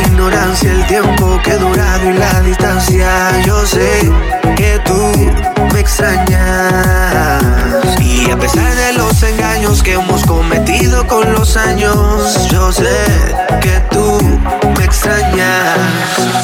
ignorancia, 0.07 0.73
el 0.73 0.87
tiempo 0.87 1.41
que 1.43 1.53
he 1.53 1.59
durado 1.59 2.11
y 2.11 2.15
la 2.15 2.41
distancia, 2.41 3.41
yo 3.45 3.67
sé 3.67 4.11
con 11.27 11.35
los 11.35 11.57
años, 11.57 12.49
yo 12.51 12.73
sé 12.73 13.35
que 13.61 13.81
tú 13.91 14.19
me 14.77 14.85
extrañas. 14.85 15.79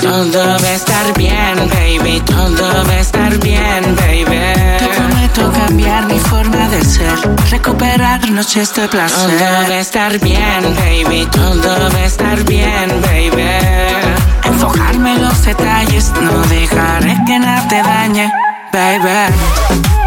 Todo 0.00 0.38
va 0.38 0.68
a 0.68 0.72
estar 0.72 1.14
bien, 1.16 1.56
baby. 1.68 2.20
Todo 2.20 2.84
va 2.84 2.92
a 2.92 3.00
estar 3.00 3.38
bien, 3.38 3.96
baby. 3.96 4.78
Te 4.78 4.88
prometo 4.96 5.52
cambiar 5.52 6.06
mi 6.06 6.18
forma 6.18 6.68
de 6.68 6.84
ser, 6.84 7.14
recuperarnos 7.50 8.56
este 8.56 8.88
placer. 8.88 9.38
Todo 9.38 9.68
va 9.68 9.74
a 9.74 9.80
estar 9.80 10.18
bien, 10.18 10.74
baby. 10.76 11.26
Todo 11.30 11.90
va 11.92 11.98
a 11.98 12.04
estar 12.04 12.42
bien, 12.44 12.88
baby 13.02 14.22
enfocarme 14.44 15.14
en 15.14 15.22
los 15.22 15.44
detalles, 15.44 16.12
no 16.20 16.42
dejaré 16.42 17.16
que 17.26 17.38
nada 17.38 17.68
te 17.68 17.82
dañe, 17.82 18.30
baby. 18.72 20.01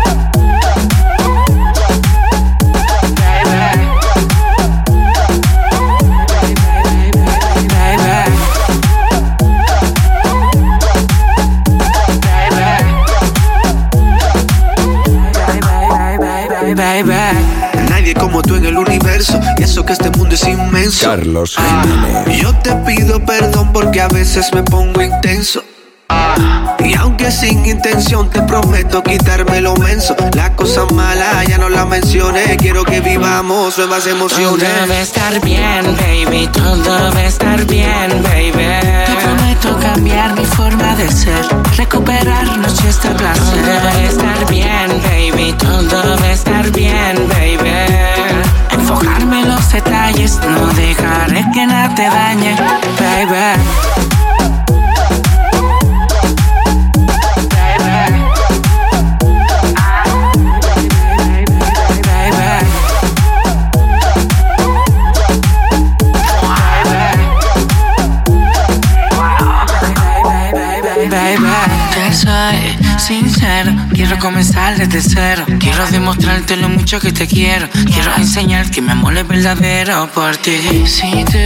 baby. 16.75 17.13
Nadie 17.89 18.13
como 18.13 18.41
tú 18.41 18.55
en 18.55 18.65
el 18.65 18.77
universo, 18.77 19.39
y 19.57 19.63
eso 19.63 19.85
que 19.85 19.93
este 19.93 20.09
mundo 20.11 20.35
es 20.35 20.45
inmenso. 20.47 21.05
Carlos 21.05 21.55
ah, 21.57 22.25
Yo 22.39 22.53
te 22.59 22.75
pido 22.85 23.23
perdón 23.25 23.71
porque 23.73 24.01
a 24.01 24.07
veces 24.07 24.51
me 24.53 24.63
pongo 24.63 25.01
intenso. 25.01 25.63
Y 26.79 26.93
aunque 26.95 27.31
sin 27.31 27.65
intención 27.65 28.29
te 28.29 28.41
prometo 28.43 29.01
quitarme 29.01 29.59
lo 29.59 29.75
menso 29.75 30.15
Las 30.35 30.51
cosas 30.51 30.91
malas 30.91 31.47
ya 31.47 31.57
no 31.57 31.67
las 31.67 31.87
mencioné 31.87 32.57
Quiero 32.57 32.83
que 32.83 33.01
vivamos 33.01 33.75
nuevas 33.77 34.05
emociones 34.05 34.69
Todo 34.69 34.87
va 34.87 34.93
a 34.93 35.01
estar 35.01 35.41
bien, 35.41 35.83
baby 35.97 36.47
Todo 36.53 37.09
debe 37.09 37.25
estar 37.25 37.65
bien, 37.65 38.23
baby 38.23 39.34
Cambiar 39.81 40.33
mi 40.35 40.45
forma 40.45 40.95
de 40.95 41.11
ser. 41.11 41.45
Recuperarnos 41.77 42.83
este 42.83 43.09
placer. 43.09 43.61
Todo 43.61 43.91
debe 43.91 44.07
estar 44.07 44.49
bien, 44.49 44.89
baby. 45.03 45.53
Todo 45.53 46.15
debe 46.15 46.31
estar 46.31 46.71
bien, 46.71 47.15
baby. 47.29 48.05
Enfocarme 48.71 49.41
en 49.41 49.47
los 49.49 49.71
detalles 49.71 50.39
No 50.47 50.67
dejaré 50.73 51.43
que 51.53 51.65
nada 51.65 51.95
te 51.95 52.03
dañe, 52.03 52.55
baby 52.99 54.14
sincero. 72.99 73.71
Quiero 73.93 74.17
comenzar 74.19 74.77
desde 74.77 75.01
cero. 75.01 75.45
Quiero 75.59 75.85
demostrarte 75.87 76.57
lo 76.57 76.69
mucho 76.69 76.99
que 76.99 77.11
te 77.11 77.27
quiero. 77.27 77.67
Quiero 77.69 78.15
enseñar 78.17 78.69
que 78.69 78.81
mi 78.81 78.91
amor 78.91 79.17
es 79.17 79.27
verdadero 79.27 80.09
por 80.13 80.37
ti. 80.37 80.85
Si 80.85 81.25
tú 81.25 81.37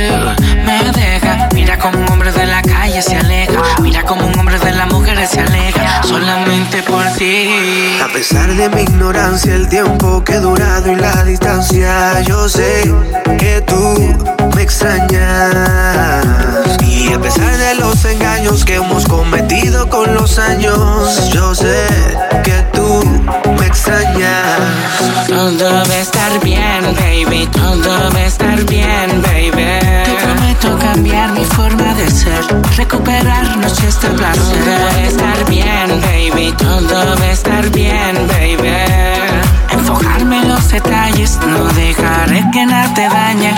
me 0.65 0.91
dejas, 0.91 1.53
mira 1.53 1.77
como 1.77 1.99
un 1.99 2.09
hombre 2.09 2.31
de 2.31 2.45
la 2.45 2.61
calle 2.61 3.01
se 3.01 3.15
aleja. 3.15 3.53
Mira 3.81 4.03
como 4.03 4.25
un 4.27 4.37
hombre 4.39 4.59
de 4.59 4.71
las 4.71 4.91
mujeres 4.91 5.29
se 5.29 5.41
aleja. 5.41 6.03
Solamente 6.03 6.83
por 6.83 7.05
ti. 7.13 7.47
A 8.03 8.07
pesar 8.11 8.53
de 8.53 8.69
mi 8.69 8.81
ignorancia, 8.81 9.55
el 9.55 9.67
tiempo 9.69 10.23
que 10.23 10.33
he 10.33 10.39
durado 10.39 10.91
y 10.91 10.95
la 10.95 11.23
distancia, 11.23 12.21
yo 12.21 12.47
sé 12.47 12.83
que 13.37 13.61
tú 13.61 14.15
me 14.55 14.61
extrañas. 14.61 15.68
Años, 20.49 21.29
yo 21.31 21.53
sé 21.53 21.87
que 22.43 22.57
tú 22.73 23.03
me 23.59 23.65
extrañas. 23.67 24.59
Todo 25.27 25.83
debe 25.83 26.01
estar 26.01 26.39
bien, 26.43 26.81
baby. 26.95 27.47
Todo 27.47 28.09
debe 28.09 28.25
estar 28.25 28.57
bien, 28.65 29.21
baby. 29.21 29.79
Te 30.05 30.15
prometo 30.23 30.79
cambiar 30.79 31.31
mi 31.33 31.45
forma 31.45 31.93
de 31.93 32.09
ser. 32.09 32.41
Recuperarnos 32.77 33.83
este 33.83 34.07
placer. 34.09 34.57
Todo 34.65 34.89
debe 34.89 35.07
estar 35.07 35.45
bien, 35.49 36.01
baby. 36.01 36.53
Todo 36.57 37.15
debe 37.15 37.31
estar 37.31 37.69
bien, 37.69 38.27
baby. 38.27 38.73
Enfocarme 39.71 40.41
en 40.41 40.49
los 40.49 40.67
detalles. 40.69 41.37
No 41.47 41.63
dejaré 41.73 42.43
que 42.51 42.65
nada 42.65 42.93
te 42.95 43.07
dañe, 43.07 43.53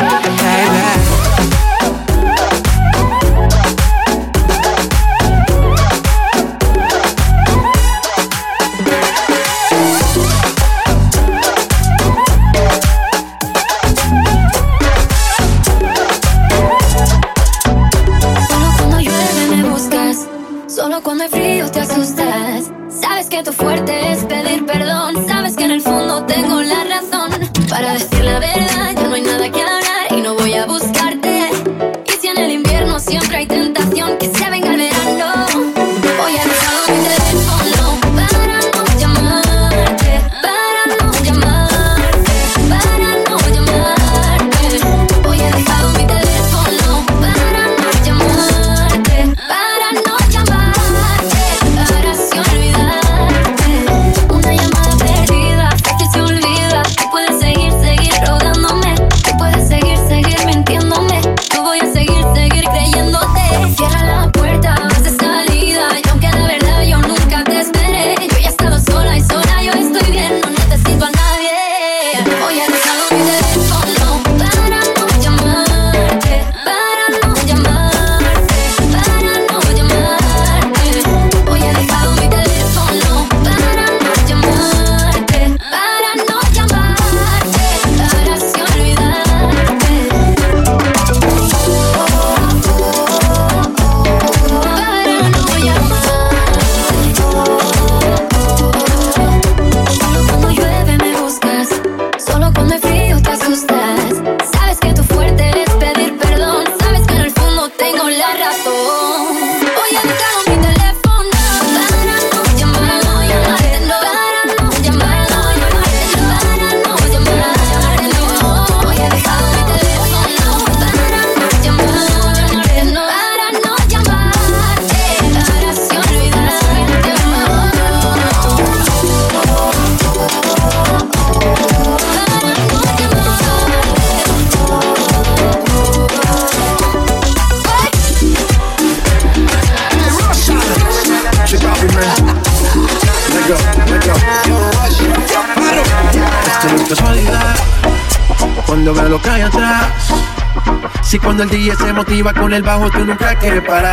el 151.42 151.50
DJ 151.50 151.76
se 151.76 151.94
motiva 151.94 152.34
con 152.34 152.54
el 152.54 152.62
bajo, 152.62 152.90
tú 152.92 153.06
nunca 153.06 153.34
quieres 153.36 153.64
parar. 153.64 153.91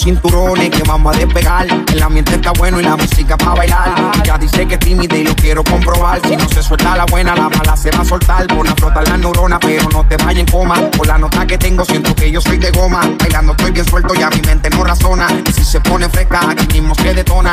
Cinturones 0.00 0.70
que 0.70 0.82
vamos 0.82 1.14
a 1.14 1.18
despegar. 1.18 1.66
El 1.92 2.02
ambiente 2.02 2.34
está 2.34 2.52
bueno 2.52 2.80
y 2.80 2.84
la 2.84 2.96
música 2.96 3.36
para 3.36 3.54
bailar. 3.54 4.22
Ya 4.24 4.38
dice 4.38 4.66
que 4.66 4.74
es 4.74 4.80
tímida 4.80 5.16
y 5.16 5.24
lo 5.24 5.34
quiero 5.34 5.62
comprobar. 5.64 6.20
Si 6.26 6.36
no 6.36 6.48
se 6.48 6.62
suelta 6.62 6.96
la 6.96 7.04
buena, 7.06 7.34
la 7.34 7.48
mala 7.48 7.76
se 7.76 7.90
va 7.90 8.00
a 8.00 8.04
soltar. 8.04 8.46
Pon 8.48 8.66
a 8.66 8.74
flotar 8.74 9.08
la 9.08 9.16
neurona, 9.16 9.58
pero 9.58 9.88
no 9.90 10.06
te 10.06 10.16
vayas 10.16 10.40
en 10.40 10.46
coma. 10.46 10.76
Por 10.90 11.06
la 11.06 11.18
nota 11.18 11.46
que 11.46 11.58
tengo, 11.58 11.84
siento 11.84 12.14
que 12.14 12.30
yo 12.30 12.40
soy 12.40 12.58
de 12.58 12.70
goma. 12.70 13.02
Bailando 13.18 13.52
estoy 13.52 13.72
bien 13.72 13.86
suelto, 13.86 14.14
ya 14.14 14.30
mi 14.30 14.40
mente 14.42 14.70
no 14.70 14.84
razona. 14.84 15.28
Y 15.46 15.52
si 15.52 15.64
se 15.64 15.80
pone 15.80 16.08
fresca, 16.08 16.40
aquí 16.50 16.80
mismo 16.80 16.94
se 16.94 17.14
detona. 17.14 17.52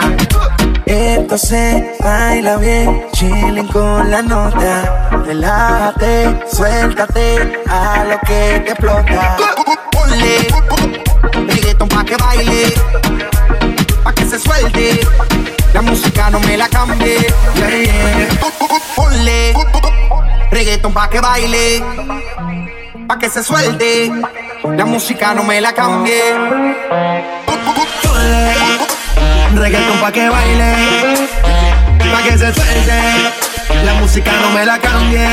Esto 0.86 1.38
se 1.38 1.96
baila 2.04 2.58
bien, 2.58 3.06
chilling 3.14 3.68
con 3.68 4.10
la 4.10 4.22
nota. 4.22 5.10
Relájate, 5.26 6.40
suéltate 6.52 7.62
a 7.70 8.04
lo 8.04 8.20
que 8.20 8.62
te 8.66 8.72
explota. 8.72 9.38
Ponle 9.92 11.01
reggaeton 11.52 11.88
pa' 11.88 12.04
que 12.04 12.16
baile, 12.16 12.74
pa' 14.04 14.14
que 14.14 14.26
se 14.26 14.40
suelte. 14.40 15.00
La 15.74 15.82
música 15.82 16.30
no 16.30 16.40
me 16.40 16.58
la 16.58 16.68
cambie. 16.68 17.18
Ponle 18.96 19.54
reggaeton 20.52 20.94
pa' 20.94 21.10
que 21.10 21.20
baile, 21.20 21.84
pa' 23.08 23.20
que 23.20 23.30
se 23.30 23.44
suelte. 23.44 24.12
La 24.78 24.86
música 24.86 25.34
no 25.34 25.44
me 25.44 25.62
la 25.62 25.74
cambie. 25.74 26.22
Ponle 28.04 28.54
reggaeton 29.56 30.00
pa' 30.00 30.12
que 30.12 30.30
baile, 30.30 30.74
pa' 32.12 32.24
que 32.24 32.38
se 32.38 32.54
suelte. 32.54 32.98
La 33.86 33.94
música 33.96 34.32
no 34.42 34.52
me 34.52 34.66
la 34.66 34.78
cambie. 34.80 35.28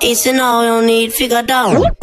It's 0.00 0.26
an 0.26 0.38
all 0.38 0.64
you 0.64 0.86
need 0.86 1.12
figure 1.12 1.44
out. 1.50 1.98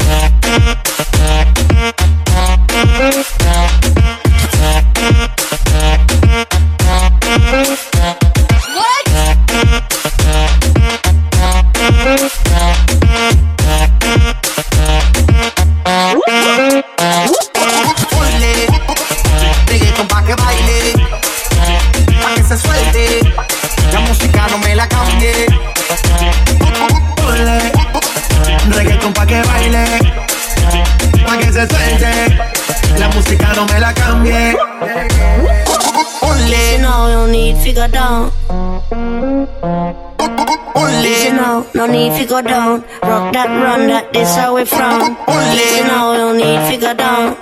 No 41.86 41.92
need 41.92 42.12
figure 42.18 42.42
down. 42.42 42.82
Rock 43.02 43.32
that, 43.32 43.46
run 43.46 43.86
that, 43.86 44.12
this 44.12 44.34
how 44.34 44.56
we 44.56 44.64
from. 44.64 45.14
Easy 45.54 45.82
now, 45.86 46.14
don't 46.16 46.36
need 46.36 46.58
figure 46.66 46.94
down. 46.94 47.36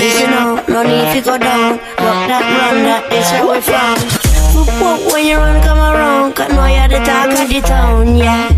Easy 0.00 0.24
now, 0.24 0.56
no 0.68 0.80
need 0.82 1.12
figure 1.12 1.38
down. 1.38 1.76
Rock 2.00 2.20
that, 2.32 2.44
run 2.48 2.76
that, 2.88 3.04
this 3.10 3.28
how 3.30 3.52
we 3.52 3.60
from. 3.60 3.96
Whoop 4.56 4.72
whoop 4.80 5.12
when 5.12 5.26
you 5.26 5.36
run, 5.36 5.60
come 5.62 5.78
around, 5.78 6.32
cause 6.32 6.48
know 6.48 6.64
you're 6.64 6.88
the 6.88 7.00
talk 7.04 7.28
of 7.28 7.48
the 7.48 7.60
town, 7.60 8.16
yeah. 8.16 8.48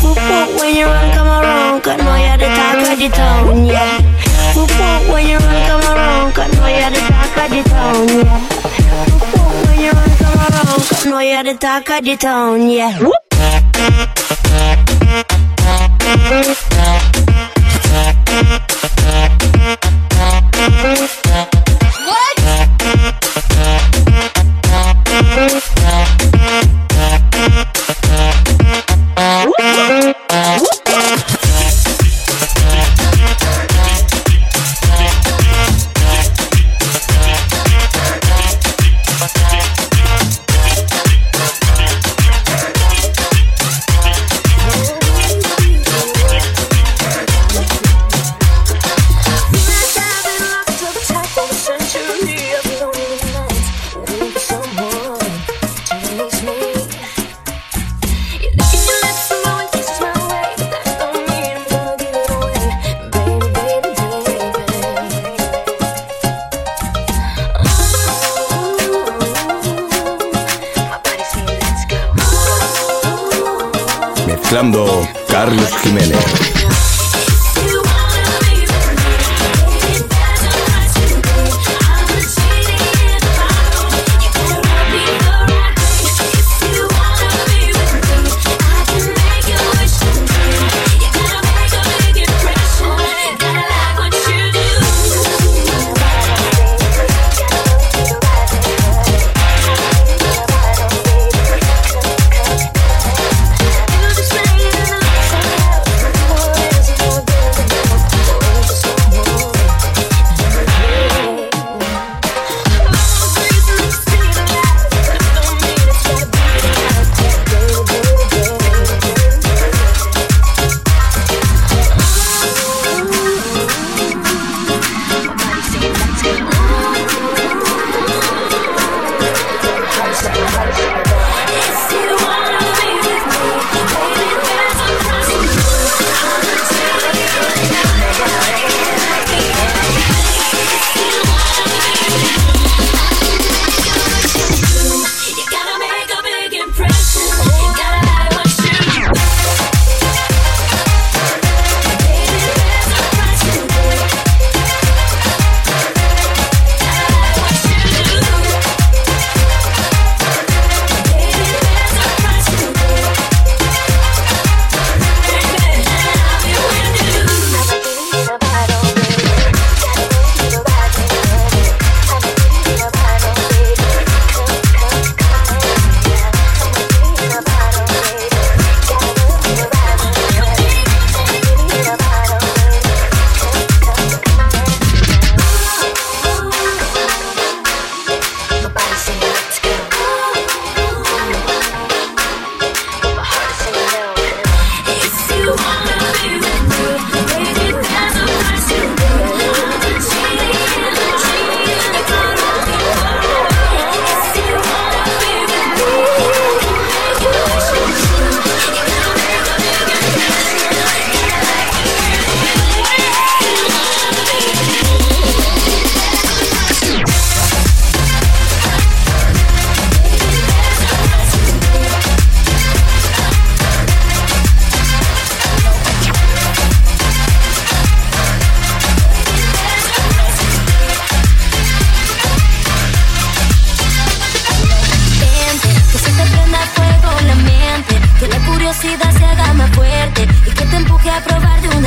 Whoop 0.00 0.16
whoop 0.16 0.48
when 0.60 0.74
you 0.74 0.86
run, 0.86 1.12
come 1.12 1.28
around, 1.28 1.82
cause 1.82 1.98
know 2.00 2.16
you're 2.16 2.40
the 2.40 2.48
talk 2.56 2.88
of 2.88 2.98
the 2.98 3.08
town, 3.12 3.66
yeah. 3.66 4.00
Whoop 4.56 4.72
whoop 4.72 5.12
when 5.12 5.28
you 5.28 5.36
run, 5.36 5.60
come 5.68 5.84
around, 5.92 6.32
cause 6.32 6.48
know 6.56 6.68
you're 6.72 6.88
the 6.88 7.00
talk 7.04 7.36
of 7.36 7.50
the 7.52 7.60
town, 7.68 8.08
yeah. 8.08 8.51
Come 10.82 10.88
around, 10.88 10.88
cause 10.88 11.06
know 11.06 11.18
you're 11.20 11.44
the 11.44 11.54
talk 11.54 11.90
of 11.90 12.04
the 12.04 12.16
town, 12.16 12.68
yeah. 12.68 12.98
Mezclando 13.72 15.01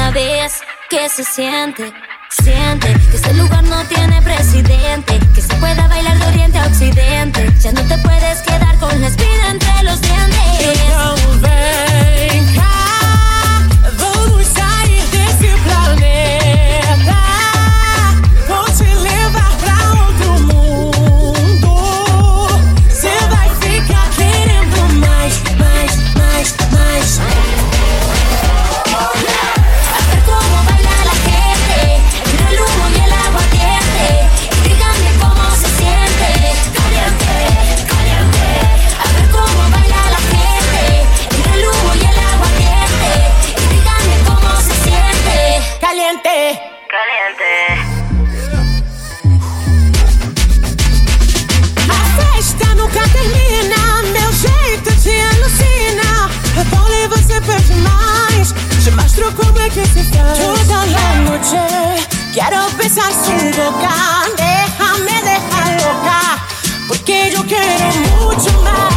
una 0.05 0.13
vez 0.13 0.61
que 0.87 1.09
se 1.09 1.23
siente, 1.23 1.91
siente 2.29 2.93
que 3.09 3.17
este 3.17 3.33
lugar 3.33 3.63
no 3.63 3.83
tiene 3.85 4.21
presidente, 4.21 5.19
que 5.33 5.41
se 5.41 5.55
pueda 5.55 5.87
bailar 5.87 6.19
de 6.19 6.27
oriente 6.27 6.59
a 6.59 6.67
occidente. 6.67 7.51
Ya 7.59 7.71
no 7.71 7.81
te 7.81 7.97
puedes 7.97 8.41
quedar 8.43 8.77
con 8.77 9.01
la 9.01 9.07
espina 9.07 9.49
entre 9.49 9.83
los 9.83 9.99
dientes. 10.01 10.35
Ayuda 59.67 60.85
la 60.85 61.15
noche, 61.21 61.57
quiero 62.33 62.59
besar 62.77 63.11
su 63.11 63.31
boca, 63.59 63.95
déjame 64.37 65.23
dejar 65.23 65.73
loca, 65.81 66.47
porque 66.87 67.31
yo 67.33 67.43
quiero 67.47 67.87
mucho 68.21 68.61
más. 68.61 68.94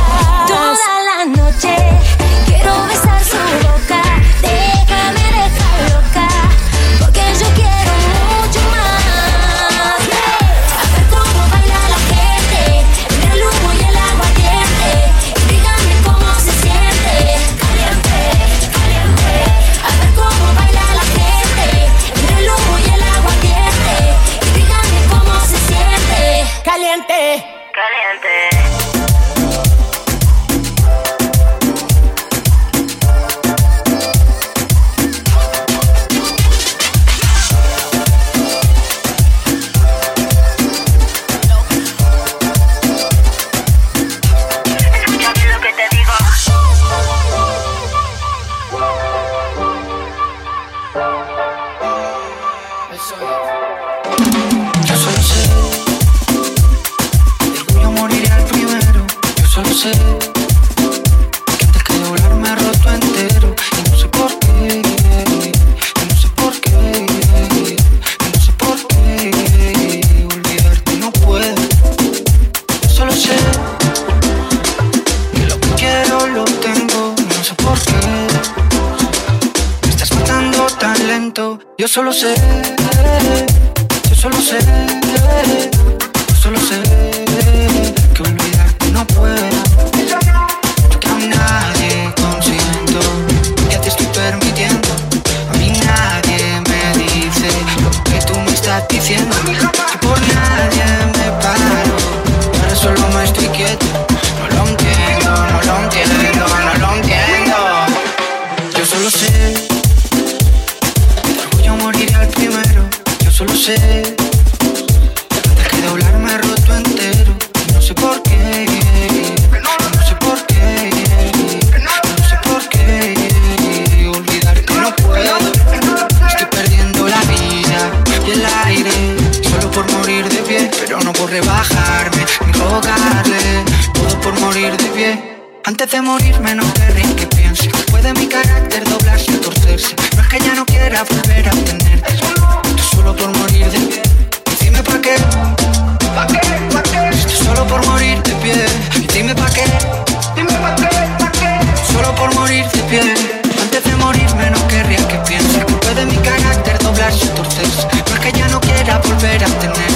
volver 159.19 159.45
a 159.45 159.47
tener. 159.47 159.91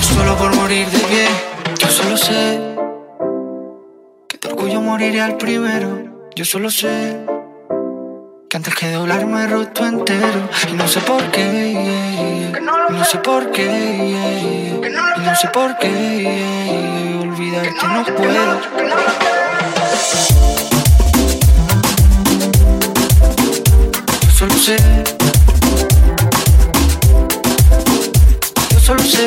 Solo 0.00 0.36
por 0.36 0.54
morir 0.56 0.88
de 0.88 0.98
pie. 0.98 1.26
Yo 1.78 1.88
solo 1.88 2.16
sé 2.16 2.60
que 4.28 4.38
de 4.38 4.48
orgullo 4.48 4.80
moriré 4.80 5.20
al 5.20 5.36
primero. 5.36 6.28
Yo 6.34 6.44
solo 6.44 6.70
sé 6.70 7.24
que 8.48 8.56
antes 8.56 8.74
que 8.74 8.90
doblarme 8.90 9.44
he 9.44 9.46
roto 9.46 9.86
entero. 9.86 10.48
Y 10.68 10.72
no 10.72 10.88
sé 10.88 11.00
por 11.00 11.22
qué. 11.30 11.46
Yeah. 12.52 12.60
No 12.90 13.04
sé 13.04 13.18
por 13.18 13.50
qué. 13.52 13.64
Yeah, 13.64 15.16
no 15.18 15.36
sé 15.36 15.48
por 15.48 15.78
qué. 15.78 17.20
Olvidarte 17.22 17.86
no 17.94 18.04
puedo. 18.16 18.60
Yo 24.22 24.30
solo 24.30 24.54
sé. 24.56 25.21
solo 28.82 28.98
sé 29.04 29.24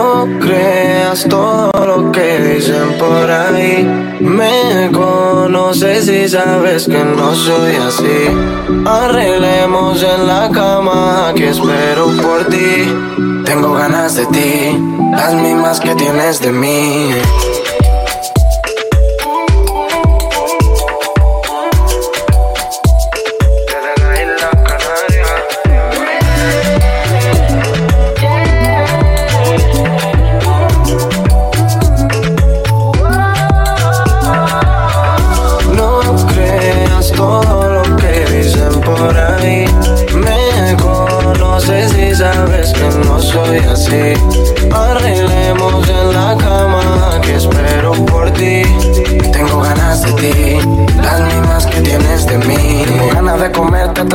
No 0.00 0.26
creas 0.40 1.26
todo 1.28 1.70
lo 1.74 2.10
que 2.10 2.38
dicen 2.38 2.96
por 2.98 3.30
ahí. 3.30 3.86
Me 4.18 4.90
conoces 4.92 6.08
y 6.08 6.26
sabes 6.26 6.86
que 6.86 7.04
no 7.04 7.34
soy 7.34 7.74
así. 7.76 8.20
Arreglemos 8.86 10.02
en 10.02 10.26
la 10.26 10.48
cama 10.50 11.34
que 11.36 11.50
espero 11.50 12.06
por 12.22 12.46
ti. 12.46 12.90
Tengo 13.44 13.74
ganas 13.74 14.14
de 14.14 14.24
ti, 14.26 14.78
las 15.12 15.34
mismas 15.34 15.78
que 15.80 15.94
tienes 15.94 16.40
de 16.40 16.50
mí. 16.50 17.10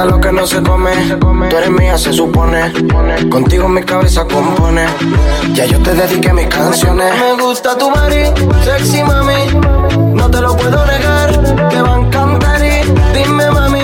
Lo 0.06 0.20
que 0.20 0.32
no 0.32 0.46
se 0.46 0.62
come. 0.62 0.92
Tú 1.50 1.58
eres 1.58 1.72
mía, 1.72 1.98
se 1.98 2.14
supone. 2.14 2.72
Contigo 3.30 3.68
mi 3.68 3.84
cabeza 3.84 4.26
compone. 4.26 4.86
Ya 5.54 5.66
yo 5.66 5.82
te 5.82 5.94
dediqué 5.94 6.34
mis 6.34 6.48
canciones. 6.48 7.14
Me 7.20 7.44
gusta 7.44 7.78
tu 7.78 7.90
mari, 7.90 8.24
sexy 8.64 9.04
mami. 9.04 10.14
No 10.14 10.30
te 10.30 10.42
lo 10.42 10.56
puedo 10.56 10.86
negar, 10.86 11.70
te 11.70 11.82
va 11.82 11.96
a 11.96 12.00
encantar 12.00 12.62
y 12.64 13.18
dime 13.18 13.50
mami, 13.52 13.84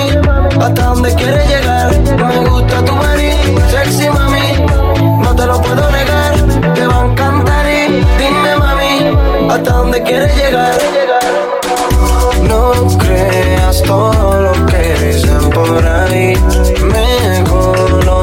hasta 0.60 0.84
dónde 0.86 1.16
quieres 1.16 1.48
llegar. 1.48 1.98
Me 2.18 2.50
gusta 2.50 2.86
tu 2.86 2.96
mari, 2.96 3.32
sexy 3.70 4.10
mami. 4.10 5.22
No 5.24 5.36
te 5.36 5.46
lo 5.46 5.62
puedo 5.62 5.92
negar, 5.92 6.74
te 6.74 6.88
va 6.88 7.02
a 7.02 7.06
encantar 7.06 7.66
y 7.68 8.06
dime 8.18 8.56
mami, 8.58 9.50
hasta 9.50 9.72
dónde 9.72 10.04
quieres 10.04 10.36
llegar. 10.36 11.01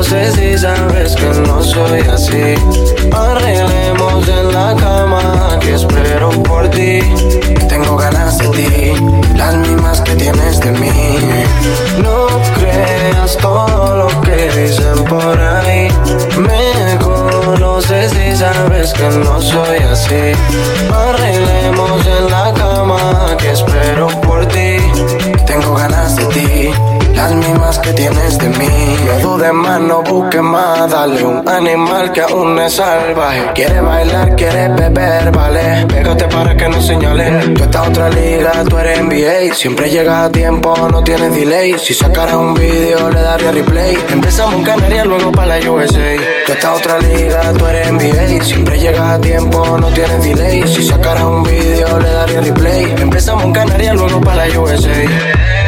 Conoces 0.08 0.38
y 0.38 0.58
sabes 0.58 1.16
que 1.16 1.26
no 1.26 1.62
soy 1.62 2.00
así. 2.00 2.54
Arreglemos 3.12 4.28
en 4.28 4.52
la 4.52 4.74
cama 4.76 5.58
que 5.60 5.74
espero 5.74 6.30
por 6.42 6.68
ti. 6.70 7.00
Tengo 7.68 7.96
ganas 7.96 8.38
de 8.38 8.48
ti, 8.48 8.92
las 9.36 9.56
mismas 9.56 10.00
que 10.00 10.14
tienes 10.14 10.60
de 10.60 10.72
mí. 10.72 10.90
No 12.02 12.26
creas 12.58 13.36
todo 13.38 13.96
lo 13.96 14.20
que 14.22 14.50
dicen 14.50 15.04
por 15.04 15.40
ahí. 15.40 15.88
Me 16.38 16.98
conoces 17.48 18.12
y 18.14 18.36
sabes 18.36 18.92
que 18.92 19.08
no 19.08 19.40
soy 19.40 19.78
así. 19.90 20.32
Arreglemos 20.92 22.06
en 22.06 22.30
la 22.30 22.52
cama 22.52 23.36
que 23.38 23.50
espero 23.52 24.08
por 24.22 24.44
ti. 24.46 24.76
Tengo 25.46 25.74
ganas 25.74 26.16
de 26.16 26.24
ti, 26.26 26.70
las 27.14 27.32
mismas 27.34 27.78
que 27.78 27.92
tienes 27.94 28.38
de 28.38 28.48
mí. 28.50 28.96
No 29.06 29.30
dudes 29.30 29.52
más, 29.52 29.80
no 29.80 30.02
busques 30.02 30.42
más. 30.42 30.90
Dale 30.90 31.22
un 31.24 31.48
animal 31.48 32.12
que 32.12 32.20
aún 32.20 32.58
es 32.58 32.74
salvaje. 32.74 33.50
Quiere 33.54 33.80
bailar, 33.80 34.36
quiere 34.36 34.68
beber, 34.68 35.30
vale. 35.32 35.86
Pégate 35.86 36.24
para 36.26 36.54
que 36.56 36.68
no 36.68 36.80
señale. 36.82 37.54
Tú 37.54 37.64
estás 37.64 37.88
otra 37.88 38.10
liga, 38.10 38.52
tú 38.68 38.78
eres 38.78 39.00
NBA. 39.02 39.54
Siempre 39.54 39.90
llega 39.90 40.24
a 40.24 40.30
tiempo, 40.30 40.74
no 40.90 41.02
tienes 41.02 41.34
delay. 41.34 41.78
Si 41.78 41.94
sacaras 41.94 42.34
un 42.34 42.54
video, 42.54 43.08
le 43.10 43.20
daría 43.22 43.52
replay. 43.52 43.98
Empezamos 44.10 44.54
en 44.54 44.64
Canarias, 44.64 45.06
luego 45.06 45.32
para 45.32 45.58
la 45.58 45.70
USA. 45.70 46.16
Tú 46.46 46.52
estás 46.52 46.78
otra 46.78 46.98
liga, 46.98 47.37
tú 47.58 47.66
eres 47.66 47.92
NBA. 47.92 48.44
Siempre 48.44 48.78
llega 48.78 49.14
a 49.14 49.20
tiempo, 49.20 49.78
no 49.78 49.88
tienes 49.88 50.22
delay. 50.22 50.66
Si 50.66 50.82
sacaras 50.82 51.24
un 51.24 51.42
video, 51.42 51.98
le 51.98 52.10
daría 52.10 52.40
replay. 52.40 52.94
Empezamos 52.98 53.44
en 53.44 53.52
Canarias, 53.52 53.94
luego 53.96 54.20
para 54.20 54.46
la 54.46 54.60
USA. 54.60 54.90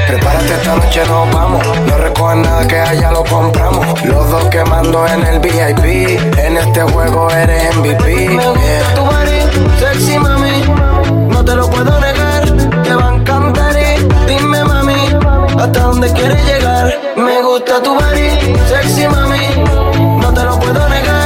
Prepárate 0.08 0.54
esta 0.54 0.76
noche 0.76 1.00
nos 1.06 1.32
vamos. 1.32 1.66
No 1.86 1.96
recogen 1.98 2.42
nada 2.42 2.66
que 2.66 2.78
allá 2.78 3.10
lo 3.12 3.24
compramos. 3.24 4.04
Los 4.04 4.30
dos 4.30 4.44
quemando 4.46 5.06
en 5.06 5.24
el 5.26 5.40
VIP 5.40 6.38
En 6.38 6.56
este 6.56 6.82
juego 6.82 7.30
eres 7.30 7.76
MVP 7.76 8.28
Me 8.28 8.44
gusta 8.46 8.94
tu 8.94 9.04
body, 9.04 9.40
sexy 9.78 10.18
mami. 10.18 11.28
No 11.28 11.44
te 11.44 11.54
lo 11.54 11.70
puedo 11.70 12.00
negar 12.00 12.44
Te 12.82 12.94
va 12.94 13.08
a 13.08 13.14
encantar 13.14 13.72
y 13.76 14.32
dime 14.32 14.64
mami 14.64 14.94
Hasta 15.58 15.80
dónde 15.80 16.12
quieres 16.12 16.44
llegar 16.44 16.98
Me 17.16 17.42
gusta 17.42 17.82
tu 17.82 17.94
body, 17.94 18.54
sexy 18.68 19.06
mami. 19.06 20.20
No 20.20 20.32
te 20.32 20.44
lo 20.44 20.58
puedo 20.58 20.88
negar 20.88 21.19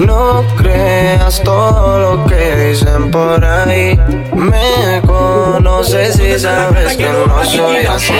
no 0.00 0.44
creas 0.56 1.42
todo 1.42 1.98
lo 1.98 2.24
que 2.26 2.56
dicen 2.56 3.10
por 3.10 3.44
ahí. 3.44 3.98
Me 4.34 5.02
conoces 5.06 6.18
y 6.18 6.38
sabes 6.38 6.96
que 6.96 7.08
no 7.08 7.44
soy 7.44 7.86
así. 7.86 8.12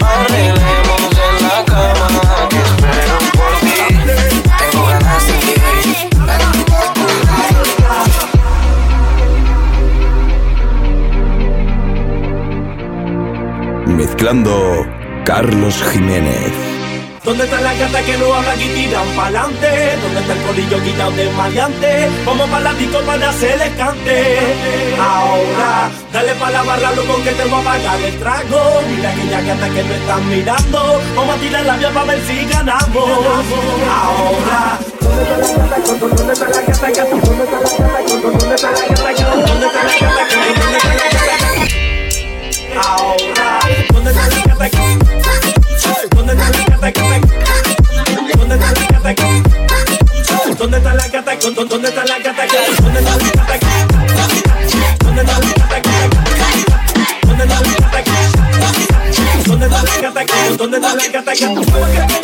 Arreglemos 0.00 1.12
en 1.28 1.42
la 1.48 1.64
cama 1.64 2.48
que 2.50 2.58
espero 2.58 3.18
por 3.32 3.52
ti. 3.60 3.78
Tengo 4.70 4.86
ganas 4.86 5.26
de 5.26 5.32
ti. 5.32 5.54
Mezclando 13.86 14.86
Carlos 15.24 15.82
Jiménez. 15.90 16.67
¿Dónde 17.28 17.44
está 17.44 17.60
la 17.60 17.74
gata 17.74 18.00
que 18.00 18.16
no 18.16 18.32
habla 18.32 18.56
y 18.56 18.68
tiran 18.68 19.06
pa'lante? 19.14 19.68
¿Dónde 20.02 20.20
está 20.20 20.32
el 20.32 20.42
colillo 20.44 20.82
quitado 20.82 21.10
de 21.10 21.30
maleante? 21.32 22.08
Vamos 22.24 22.48
pa' 22.48 22.60
la 22.60 22.72
disco 22.72 23.00
para 23.00 23.28
hacer 23.28 23.60
el 23.60 23.76
cante. 23.76 24.38
Ahora, 24.98 25.90
dale 26.10 26.34
pa' 26.36 26.48
la 26.48 26.62
barra, 26.62 26.90
loco, 26.92 27.22
que 27.22 27.32
te 27.32 27.44
voy 27.44 27.60
a 27.60 27.64
pagar 27.64 28.00
el 28.00 28.18
trago. 28.18 28.80
Mira 28.88 29.10
aquella 29.10 29.42
gata 29.42 29.68
que 29.68 29.84
no 29.84 29.94
están 29.94 30.28
mirando. 30.30 31.02
Vamos 31.14 31.36
a 31.36 31.38
tirar 31.38 31.66
la 31.66 31.76
vía 31.76 31.90
para 31.90 32.06
ver 32.06 32.20
si 32.26 32.46
ganamos. 32.46 33.10
Ahora. 33.92 34.78
¿Dónde 35.02 35.22
está 35.22 35.68
la 35.68 35.76
gata? 35.76 36.06
¿Dónde 36.16 36.32
está 36.32 36.48
la 36.48 36.62
gata? 36.62 37.10
¿Dónde 37.10 37.44
está 37.44 37.60
la 37.60 37.68
gata? 37.68 38.24
¿Dónde 38.24 38.54
está 38.54 38.70
la 38.70 38.80
gata? 38.80 39.04
¿Dónde 39.04 39.66
está 39.66 39.82
la 39.84 39.98
gata? 40.00 40.24
¿Dónde 40.56 40.78
está 40.78 40.94
la 40.96 41.36
gata? 41.36 41.60
Ahora, 42.88 43.58
¿dónde 43.92 44.10
está 44.12 44.22
la 44.56 44.68
gata? 44.68 45.57
¿Dónde 46.10 46.32
está 46.32 46.50
la 46.50 46.64
gata? 46.64 46.90
¿Dónde 48.36 48.54
está 48.54 48.72
la 48.72 49.12
gata? 49.14 49.28
¿Dónde 50.58 50.76
está 50.78 50.94
la 50.94 51.08
gata? 51.08 51.36
¿Dónde 51.38 51.88
está 51.88 52.04
la 52.04 52.18
gata? 52.18 52.52
¿Dónde 52.80 52.98
está 52.98 53.14
la 53.14 53.18
gata? 53.18 53.64
¿Dónde 54.98 55.20
está 55.20 55.38
la 55.38 55.78
gata? 55.78 56.08
¿Dónde 57.22 57.42
está 57.42 57.60
la 57.60 57.78
gata? 57.78 58.22
¿Dónde 59.46 59.66
está 59.66 59.82
la 59.82 60.02
gata? 60.10 60.56
¿Dónde 60.56 60.76
está 60.76 60.94
la 60.94 61.06
gata? 61.08 61.32
¿Cómo 61.38 61.62
que 61.64 62.00
te? 62.00 62.16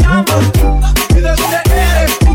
¿Y 1.10 1.20
de 1.20 1.30
dónde 1.30 1.58
eres? 1.66 2.33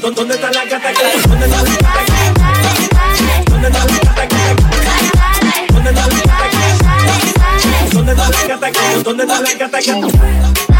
¿Dónde 0.00 0.34
está 0.34 0.50
la 0.50 0.64
gata? 0.64 0.90
¿Dónde 1.28 1.44
está 1.46 1.62
la 1.62 1.70
gata? 1.70 2.00
¿Dónde 3.50 3.68
está 3.68 3.84
la 3.84 3.96
gata? 3.98 4.26
¿Dónde 5.68 5.90
está 5.90 5.98
la 5.98 6.16
gata? 6.16 6.30
¿Dónde 7.92 8.12
está 8.12 8.28
la 8.30 8.46
gata? 8.48 8.72
¿Dónde 9.04 9.22
está 9.24 9.40
la? 9.40 9.52
Dale, 9.72 10.71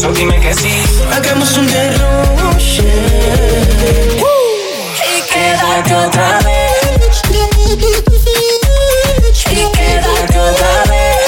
so 0.00 0.10
dime 0.12 0.40
que 0.40 0.54
sí. 0.54 0.82
Hagamos 1.12 1.58
un 1.58 1.66
derroche 1.66 2.82
uh, 4.18 4.26
y 5.12 5.20
quédate 5.30 5.94
otra 5.94 6.38
vez. 6.38 7.22
Y 9.50 9.70
quédate 9.76 10.38
otra 10.38 10.84
vez. 10.88 11.20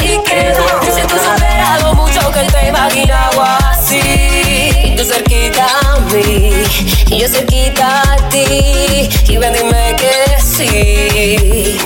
Y 0.00 0.18
quédate. 0.24 0.92
Si 0.94 1.02
tú 1.06 1.16
sabes 1.22 1.82
lo 1.82 1.94
mucho 1.94 2.20
que 2.32 2.42
te 2.52 2.68
imaginaba 2.68 3.58
así, 3.70 4.00
y 4.84 4.96
tú 4.96 5.04
cerquita 5.04 5.66
a 5.84 6.00
mí 6.10 6.64
y 7.10 7.18
yo 7.20 7.28
cerquita 7.28 8.02
a 8.12 8.16
ti 8.30 9.10
y 9.28 9.36
ven 9.36 9.52
dime 9.52 9.94
que 9.98 10.40
sí. 10.42 11.78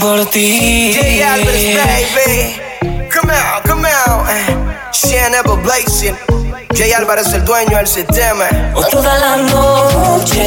por 0.00 0.26
ti. 0.30 0.92
J 0.94 1.24
Alberts, 1.24 1.62
baby. 2.14 3.08
Come 3.10 3.30
out, 3.30 3.62
come 3.64 3.86
out. 3.86 4.28
Eh. 4.28 4.62
Never 5.30 5.56
Blazing. 5.62 6.16
J 6.74 6.96
Álvarez, 6.96 7.32
el 7.32 7.44
dueño 7.44 7.76
del 7.76 7.86
sistema. 7.86 8.48
O 8.74 8.82
toda 8.84 9.18
la 9.18 9.36
noche. 9.36 10.40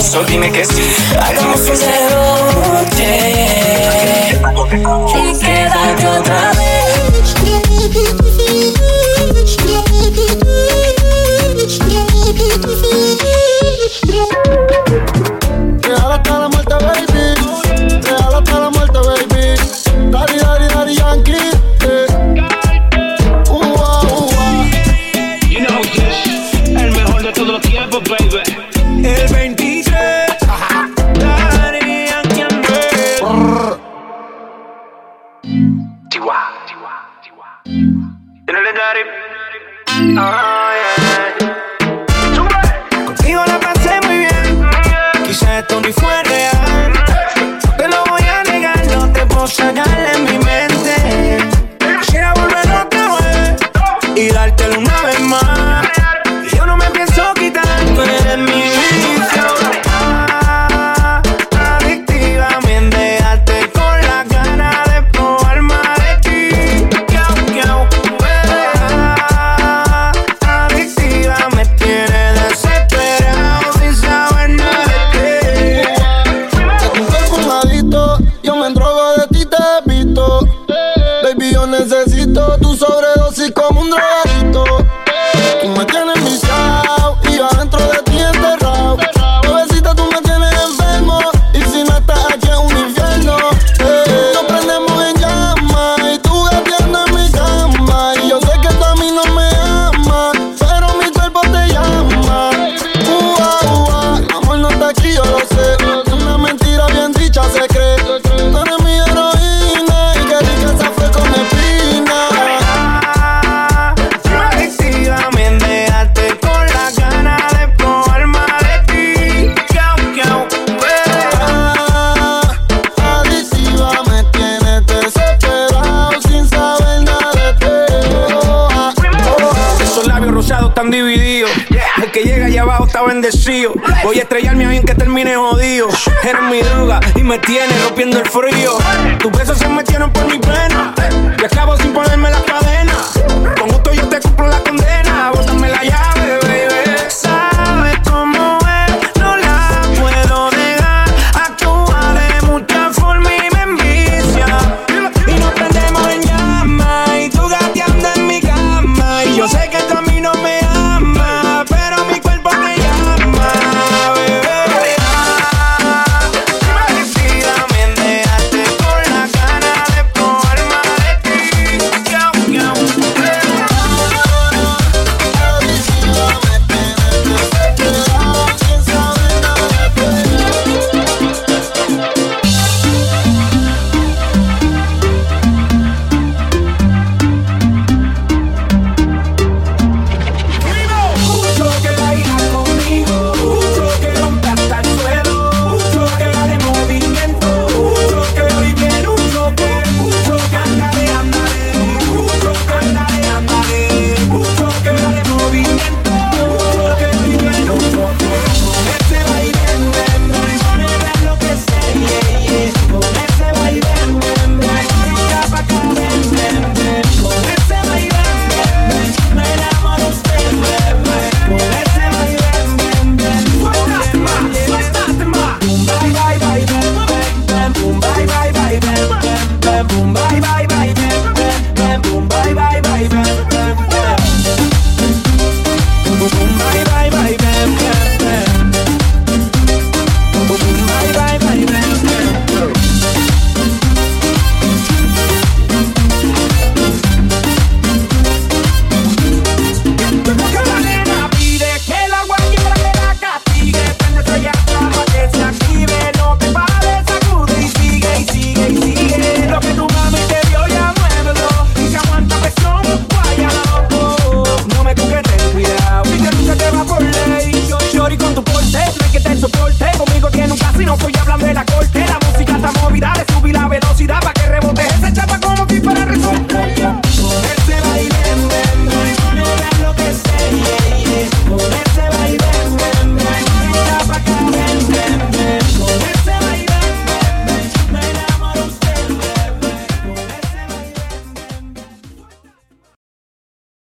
Solo 0.00 0.24
dime 0.24 0.50
que 0.50 0.64
sí. 0.64 0.96
Hagamos 1.20 1.60
un 1.60 1.76
cerote. 1.76 3.18
Y 5.14 5.38
quédate 5.38 6.06
otra 6.06 6.52
vez. 6.52 8.37